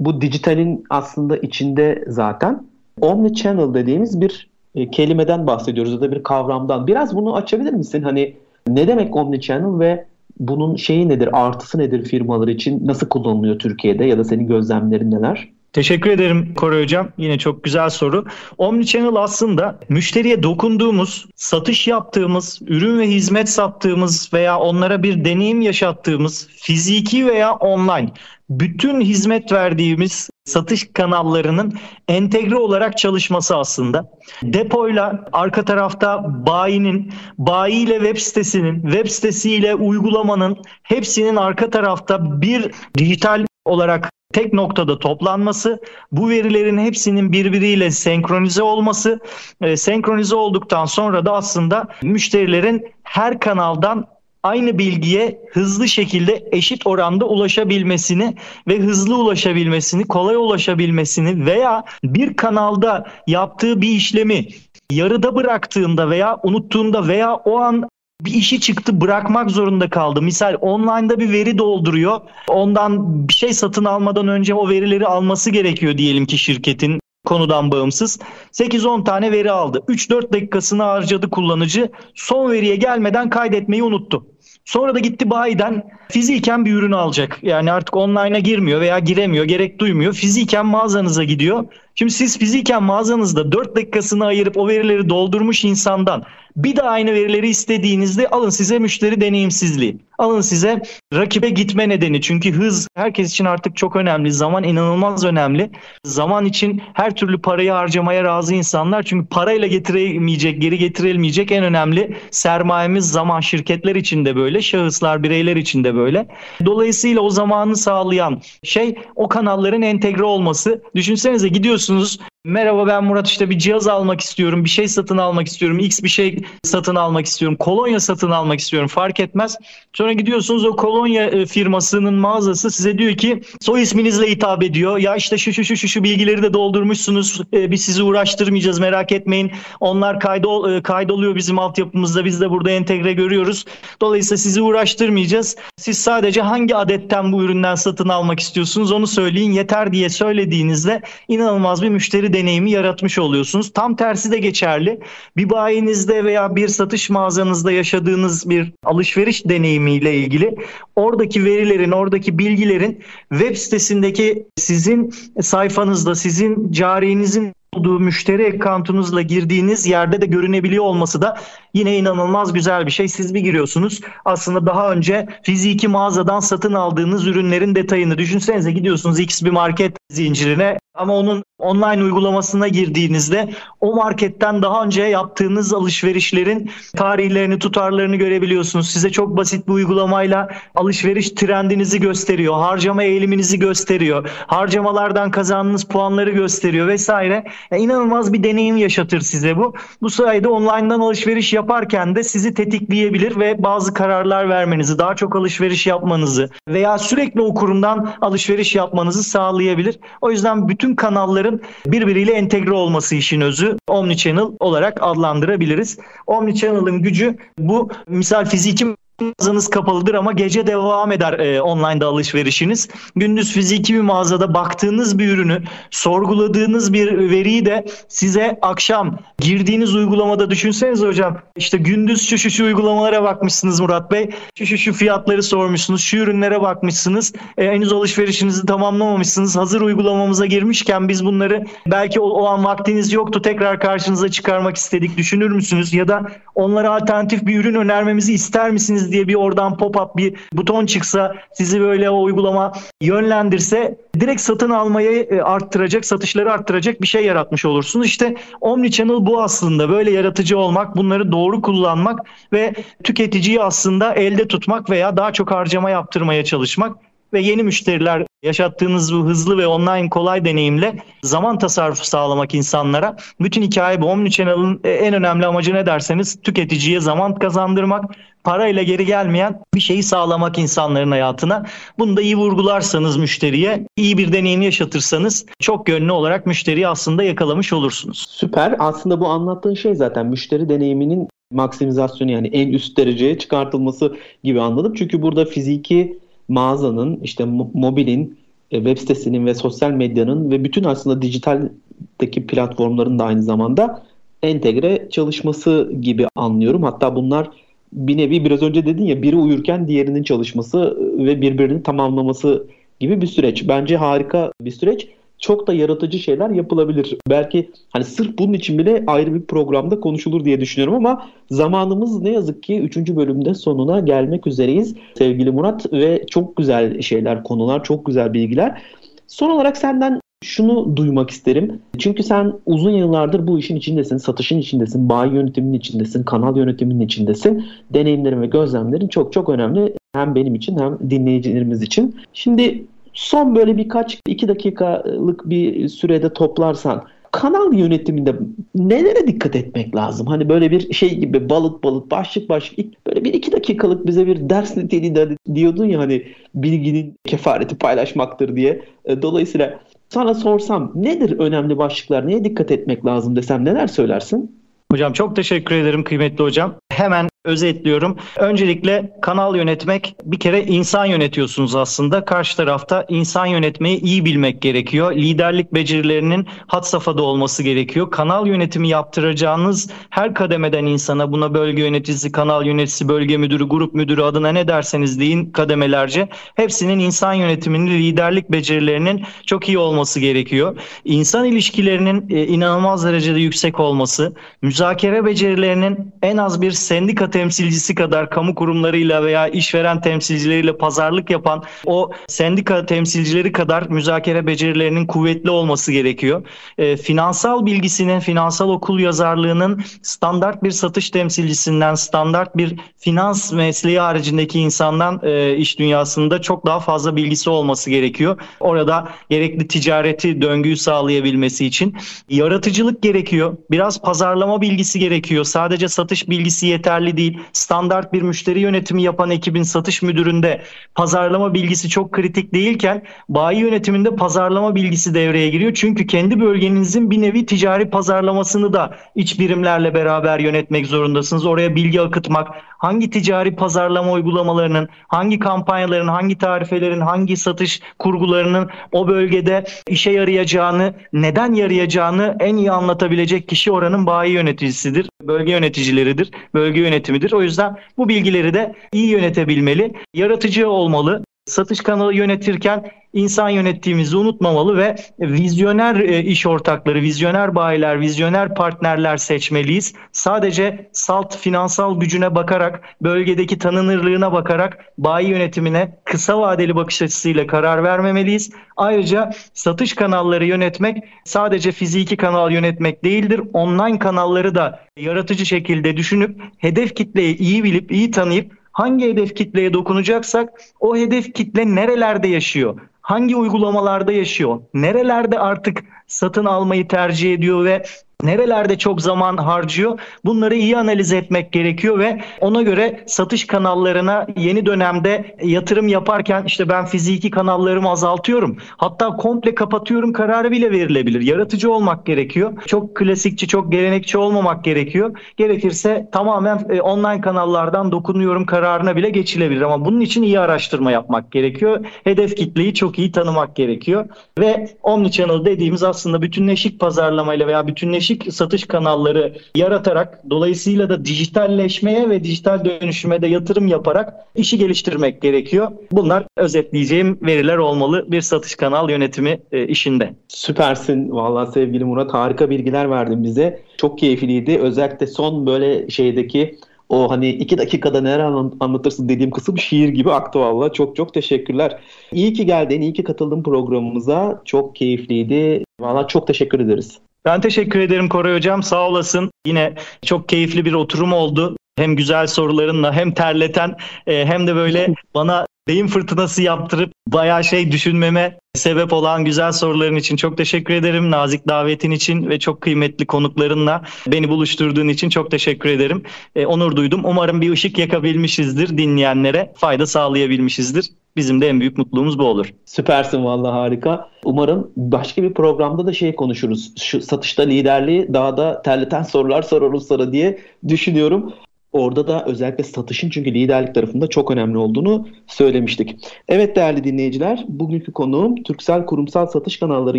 [0.00, 2.66] Bu dijitalin aslında içinde zaten
[3.00, 6.86] omni channel dediğimiz bir e, kelimeden bahsediyoruz ya da bir kavramdan.
[6.86, 8.02] Biraz bunu açabilir misin?
[8.02, 8.36] Hani
[8.68, 10.04] ne demek omni channel ve
[10.38, 12.86] bunun şeyi nedir, artısı nedir firmalar için?
[12.86, 15.48] Nasıl kullanılıyor Türkiye'de ya da senin gözlemlerin neler?
[15.72, 17.08] Teşekkür ederim Koray Hocam.
[17.18, 18.24] Yine çok güzel soru.
[18.58, 26.48] Omnichannel aslında müşteriye dokunduğumuz, satış yaptığımız, ürün ve hizmet sattığımız veya onlara bir deneyim yaşattığımız
[26.48, 28.10] fiziki veya online
[28.50, 31.74] bütün hizmet verdiğimiz satış kanallarının
[32.08, 34.10] entegre olarak çalışması aslında.
[34.42, 42.70] Depoyla arka tarafta bayinin, bayi ile web sitesinin, web sitesiyle uygulamanın hepsinin arka tarafta bir
[42.98, 45.80] dijital olarak tek noktada toplanması,
[46.12, 49.20] bu verilerin hepsinin birbiriyle senkronize olması,
[49.60, 54.06] e, senkronize olduktan sonra da aslında müşterilerin her kanaldan
[54.46, 58.34] aynı bilgiye hızlı şekilde eşit oranda ulaşabilmesini
[58.68, 64.48] ve hızlı ulaşabilmesini, kolay ulaşabilmesini veya bir kanalda yaptığı bir işlemi
[64.90, 67.88] yarıda bıraktığında veya unuttuğunda veya o an
[68.24, 70.22] bir işi çıktı bırakmak zorunda kaldı.
[70.22, 72.20] Misal online'da bir veri dolduruyor.
[72.48, 78.18] Ondan bir şey satın almadan önce o verileri alması gerekiyor diyelim ki şirketin konudan bağımsız.
[78.52, 79.82] 8-10 tane veri aldı.
[79.88, 81.92] 3-4 dakikasını harcadı kullanıcı.
[82.14, 84.26] Son veriye gelmeden kaydetmeyi unuttu.
[84.66, 87.38] Sonra da gitti bayiden fiziken bir ürünü alacak.
[87.42, 90.12] Yani artık online'a girmiyor veya giremiyor, gerek duymuyor.
[90.12, 91.64] Fiziken mağazanıza gidiyor.
[91.94, 96.22] Şimdi siz fiziken mağazanızda 4 dakikasını ayırıp o verileri doldurmuş insandan
[96.56, 99.96] bir de aynı verileri istediğinizde alın size müşteri deneyimsizliği.
[100.18, 100.82] Alın size
[101.14, 102.20] rakibe gitme nedeni.
[102.20, 104.32] Çünkü hız herkes için artık çok önemli.
[104.32, 105.70] Zaman inanılmaz önemli.
[106.04, 109.02] Zaman için her türlü parayı harcamaya razı insanlar.
[109.02, 113.40] Çünkü parayla getiremeyecek, geri getirilmeyecek en önemli sermayemiz zaman.
[113.40, 116.28] Şirketler için de böyle, şahıslar, bireyler için de böyle.
[116.64, 120.82] Dolayısıyla o zamanı sağlayan şey o kanalların entegre olması.
[120.94, 125.78] Düşünsenize gidiyorsunuz Merhaba ben Murat işte bir cihaz almak istiyorum, bir şey satın almak istiyorum,
[125.78, 129.56] X bir şey satın almak istiyorum, kolonya satın almak istiyorum fark etmez.
[129.92, 134.98] Sonra gidiyorsunuz o kolonya e, firmasının mağazası size diyor ki soy isminizle hitap ediyor.
[134.98, 137.40] Ya işte şu şu şu şu, şu bilgileri de doldurmuşsunuz.
[137.52, 139.52] E, biz sizi uğraştırmayacağız merak etmeyin.
[139.80, 142.24] Onlar kaydol, e, kaydoluyor bizim altyapımızda.
[142.24, 143.64] Biz de burada entegre görüyoruz.
[144.00, 145.56] Dolayısıyla sizi uğraştırmayacağız.
[145.76, 151.82] Siz sadece hangi adetten bu üründen satın almak istiyorsunuz onu söyleyin yeter diye söylediğinizde inanılmaz
[151.82, 153.72] bir müşteri deneyimi yaratmış oluyorsunuz.
[153.72, 155.00] Tam tersi de geçerli.
[155.36, 160.56] Bir bayinizde veya bir satış mağazanızda yaşadığınız bir alışveriş deneyimiyle ilgili
[160.96, 170.20] oradaki verilerin, oradaki bilgilerin web sitesindeki sizin sayfanızda, sizin carinizin olduğu müşteri accountunuzla girdiğiniz yerde
[170.20, 171.38] de görünebiliyor olması da
[171.74, 173.08] yine inanılmaz güzel bir şey.
[173.08, 179.42] Siz bir giriyorsunuz aslında daha önce fiziki mağazadan satın aldığınız ürünlerin detayını düşünsenize gidiyorsunuz X
[179.42, 183.50] bir market zincirine ama onun online uygulamasına girdiğinizde
[183.80, 188.90] o marketten daha önce yaptığınız alışverişlerin tarihlerini, tutarlarını görebiliyorsunuz.
[188.90, 196.86] Size çok basit bir uygulamayla alışveriş trendinizi gösteriyor, harcama eğiliminizi gösteriyor, harcamalardan kazandığınız puanları gösteriyor
[196.86, 197.44] vesaire.
[197.70, 199.74] Yani inanılmaz bir deneyim yaşatır size bu.
[200.02, 205.86] Bu sayede online'dan alışveriş yaparken de sizi tetikleyebilir ve bazı kararlar vermenizi, daha çok alışveriş
[205.86, 209.98] yapmanızı veya sürekli o kurumdan alışveriş yapmanızı sağlayabilir.
[210.20, 215.98] O yüzden bütün kanalların birbiriyle entegre olması işin özü Omnichannel olarak adlandırabiliriz.
[216.26, 218.86] Omnichannel'ın gücü bu misal fiziki
[219.20, 222.88] mağazanız kapalıdır ama gece devam eder e, online'da alışverişiniz.
[223.16, 230.50] Gündüz fiziki bir mağazada baktığınız bir ürünü, sorguladığınız bir veriyi de size akşam girdiğiniz uygulamada
[230.50, 234.30] düşünseniz hocam işte gündüz şu şu şu uygulamalara bakmışsınız Murat Bey.
[234.58, 237.32] Şu şu şu fiyatları sormuşsunuz, şu ürünlere bakmışsınız.
[237.58, 239.56] E, henüz alışverişinizi tamamlamamışsınız.
[239.56, 245.16] Hazır uygulamamıza girmişken biz bunları belki o, o an vaktiniz yoktu tekrar karşınıza çıkarmak istedik.
[245.16, 245.94] Düşünür müsünüz?
[245.94, 246.22] Ya da
[246.54, 251.80] onlara alternatif bir ürün önermemizi ister misiniz diye bir oradan pop-up bir buton çıksa sizi
[251.80, 258.06] böyle o uygulama yönlendirse direkt satın almayı e, arttıracak, satışları arttıracak bir şey yaratmış olursunuz.
[258.06, 262.20] İşte Omnichannel bu aslında böyle yaratıcı olmak, bunları doğru kullanmak
[262.52, 266.96] ve tüketiciyi aslında elde tutmak veya daha çok harcama yaptırmaya çalışmak
[267.32, 273.16] ve yeni müşteriler yaşattığınız bu hızlı ve online kolay deneyimle zaman tasarrufu sağlamak insanlara.
[273.40, 274.06] Bütün hikaye bu.
[274.06, 278.04] Omnichannel'ın en önemli amacı ne derseniz tüketiciye zaman kazandırmak,
[278.46, 281.66] parayla geri gelmeyen bir şeyi sağlamak insanların hayatına.
[281.98, 287.72] Bunu da iyi vurgularsanız müşteriye, iyi bir deneyim yaşatırsanız çok yönlü olarak müşteriyi aslında yakalamış
[287.72, 288.26] olursunuz.
[288.28, 288.76] Süper.
[288.78, 294.94] Aslında bu anlattığın şey zaten müşteri deneyiminin maksimizasyonu yani en üst dereceye çıkartılması gibi anladım.
[294.96, 296.18] Çünkü burada fiziki
[296.48, 297.44] mağazanın, işte
[297.74, 298.38] mobilin,
[298.70, 304.02] e, web sitesinin ve sosyal medyanın ve bütün aslında dijitaldeki platformların da aynı zamanda
[304.42, 306.82] entegre çalışması gibi anlıyorum.
[306.82, 307.50] Hatta bunlar
[307.92, 312.66] bir nevi biraz önce dedin ya biri uyurken diğerinin çalışması ve birbirini tamamlaması
[313.00, 313.68] gibi bir süreç.
[313.68, 315.08] Bence harika bir süreç.
[315.38, 317.16] Çok da yaratıcı şeyler yapılabilir.
[317.30, 322.30] Belki hani sırf bunun için bile ayrı bir programda konuşulur diye düşünüyorum ama zamanımız ne
[322.30, 322.96] yazık ki 3.
[322.96, 324.94] bölümde sonuna gelmek üzereyiz.
[325.18, 328.82] Sevgili Murat ve çok güzel şeyler, konular, çok güzel bilgiler.
[329.26, 331.80] Son olarak senden şunu duymak isterim.
[331.98, 337.64] Çünkü sen uzun yıllardır bu işin içindesin, satışın içindesin, bayi yönetiminin içindesin, kanal yönetiminin içindesin.
[337.90, 342.16] Deneyimlerin ve gözlemlerin çok çok önemli hem benim için hem dinleyicilerimiz için.
[342.32, 347.04] Şimdi son böyle birkaç iki dakikalık bir sürede toplarsan
[347.36, 348.34] kanal yönetiminde
[348.74, 350.26] nelere dikkat etmek lazım?
[350.26, 354.50] Hani böyle bir şey gibi balık balık başlık başlık böyle bir iki dakikalık bize bir
[354.50, 356.22] ders niteliğinde diyordun ya hani
[356.54, 358.82] bilginin kefareti paylaşmaktır diye.
[359.04, 364.56] E, dolayısıyla sana sorsam nedir önemli başlıklar, neye dikkat etmek lazım desem neler söylersin?
[364.92, 366.74] Hocam çok teşekkür ederim kıymetli hocam.
[366.92, 368.16] Hemen özetliyorum.
[368.36, 372.24] Öncelikle kanal yönetmek bir kere insan yönetiyorsunuz aslında.
[372.24, 375.16] Karşı tarafta insan yönetmeyi iyi bilmek gerekiyor.
[375.16, 378.10] Liderlik becerilerinin hat safhada olması gerekiyor.
[378.10, 384.22] Kanal yönetimi yaptıracağınız her kademeden insana buna bölge yöneticisi, kanal yöneticisi, bölge müdürü, grup müdürü
[384.22, 390.76] adına ne derseniz deyin kademelerce hepsinin insan yönetiminin liderlik becerilerinin çok iyi olması gerekiyor.
[391.04, 398.30] İnsan ilişkilerinin e, inanılmaz derecede yüksek olması, müzakere becerilerinin en az bir sendika temsilcisi kadar
[398.30, 405.92] kamu kurumlarıyla veya işveren temsilcileriyle pazarlık yapan o sendika temsilcileri kadar müzakere becerilerinin kuvvetli olması
[405.92, 406.46] gerekiyor.
[406.78, 414.60] E, finansal bilgisinin, finansal okul yazarlığının standart bir satış temsilcisinden, standart bir finans mesleği haricindeki
[414.60, 418.40] insandan e, iş dünyasında çok daha fazla bilgisi olması gerekiyor.
[418.60, 421.96] Orada gerekli ticareti, döngüyü sağlayabilmesi için
[422.28, 423.56] yaratıcılık gerekiyor.
[423.70, 425.44] Biraz pazarlama bilgisi gerekiyor.
[425.44, 427.40] Sadece satış bilgisi yeterli değil.
[427.52, 430.60] Standart bir müşteri yönetimi yapan ekibin satış müdüründe
[430.94, 435.74] pazarlama bilgisi çok kritik değilken bayi yönetiminde pazarlama bilgisi devreye giriyor.
[435.74, 441.46] Çünkü kendi bölgenizin bir nevi ticari pazarlamasını da iç birimlerle beraber yönetmek zorundasınız.
[441.46, 442.48] Oraya bilgi akıtmak,
[442.78, 450.94] hangi ticari pazarlama uygulamalarının, hangi kampanyaların, hangi tarifelerin, hangi satış kurgularının o bölgede işe yarayacağını,
[451.12, 457.32] neden yarayacağını en iyi anlatabilecek kişi oranın bayi yöneticisidir, bölge yöneticileridir, bölge yönetimidir.
[457.32, 464.76] O yüzden bu bilgileri de iyi yönetebilmeli, yaratıcı olmalı, satış kanalı yönetirken insan yönettiğimizi unutmamalı
[464.76, 469.94] ve vizyoner e, iş ortakları, vizyoner bayiler, vizyoner partnerler seçmeliyiz.
[470.12, 477.84] Sadece salt finansal gücüne bakarak, bölgedeki tanınırlığına bakarak bayi yönetimine kısa vadeli bakış açısıyla karar
[477.84, 478.50] vermemeliyiz.
[478.76, 483.40] Ayrıca satış kanalları yönetmek sadece fiziki kanal yönetmek değildir.
[483.52, 489.72] Online kanalları da yaratıcı şekilde düşünüp hedef kitleyi iyi bilip iyi tanıyıp hangi hedef kitleye
[489.72, 492.80] dokunacaksak o hedef kitle nerelerde yaşıyor?
[493.00, 494.60] Hangi uygulamalarda yaşıyor?
[494.74, 497.84] Nerelerde artık satın almayı tercih ediyor ve
[498.22, 504.66] nerelerde çok zaman harcıyor bunları iyi analiz etmek gerekiyor ve ona göre satış kanallarına yeni
[504.66, 511.20] dönemde yatırım yaparken işte ben fiziki kanallarımı azaltıyorum hatta komple kapatıyorum kararı bile verilebilir.
[511.20, 512.52] Yaratıcı olmak gerekiyor.
[512.66, 515.18] Çok klasikçi, çok gelenekçi olmamak gerekiyor.
[515.36, 521.32] Gerekirse tamamen e, online kanallardan dokunuyorum kararına bile geçilebilir ama bunun için iyi araştırma yapmak
[521.32, 521.86] gerekiyor.
[522.04, 524.08] Hedef kitleyi çok iyi tanımak gerekiyor
[524.38, 532.10] ve omnichannel dediğimiz aslında bütünleşik pazarlamayla veya bütünleşik değişik satış kanalları yaratarak dolayısıyla da dijitalleşmeye
[532.10, 535.72] ve dijital dönüşüme de yatırım yaparak işi geliştirmek gerekiyor.
[535.92, 540.14] Bunlar özetleyeceğim veriler olmalı bir satış kanal yönetimi e, işinde.
[540.28, 543.62] Süpersin vallahi sevgili Murat harika bilgiler verdin bize.
[543.76, 544.58] Çok keyifliydi.
[544.58, 548.20] Özellikle son böyle şeydeki o hani iki dakikada neler
[548.60, 550.72] anlatırsın dediğim kısım şiir gibi aktı valla.
[550.72, 551.78] Çok çok teşekkürler.
[552.12, 554.42] İyi ki geldin, iyi ki katıldın programımıza.
[554.44, 555.64] Çok keyifliydi.
[555.80, 556.98] Valla çok teşekkür ederiz.
[557.26, 558.62] Ben teşekkür ederim Koray Hocam.
[558.62, 559.30] Sağ olasın.
[559.46, 559.74] Yine
[560.04, 561.56] çok keyifli bir oturum oldu.
[561.78, 567.72] Hem güzel sorularınla hem terleten e, hem de böyle bana beyin fırtınası yaptırıp bayağı şey
[567.72, 571.10] düşünmeme sebep olan güzel soruların için çok teşekkür ederim.
[571.10, 576.02] Nazik davetin için ve çok kıymetli konuklarınla beni buluşturduğun için çok teşekkür ederim.
[576.36, 577.00] E, onur duydum.
[577.04, 580.86] Umarım bir ışık yakabilmişizdir dinleyenlere, fayda sağlayabilmişizdir.
[581.16, 582.54] Bizim de en büyük mutluluğumuz bu olur.
[582.64, 584.08] Süpersin vallahi harika.
[584.24, 586.72] Umarım başka bir programda da şey konuşuruz.
[586.78, 590.38] Şu satışta liderliği daha da terleten sorular sorarız sana diye
[590.68, 591.32] düşünüyorum.
[591.72, 595.96] Orada da özellikle satışın çünkü liderlik tarafında çok önemli olduğunu söylemiştik.
[596.28, 599.98] Evet değerli dinleyiciler, bugünkü konuğum Türksel Kurumsal Satış Kanalları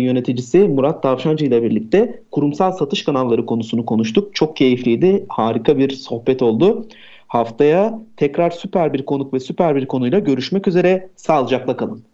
[0.00, 4.34] yöneticisi Murat Tavşancı ile birlikte kurumsal satış kanalları konusunu konuştuk.
[4.34, 6.86] Çok keyifliydi, harika bir sohbet oldu.
[7.28, 11.08] Haftaya tekrar süper bir konuk ve süper bir konuyla görüşmek üzere.
[11.16, 12.08] Sağlıcakla kalın.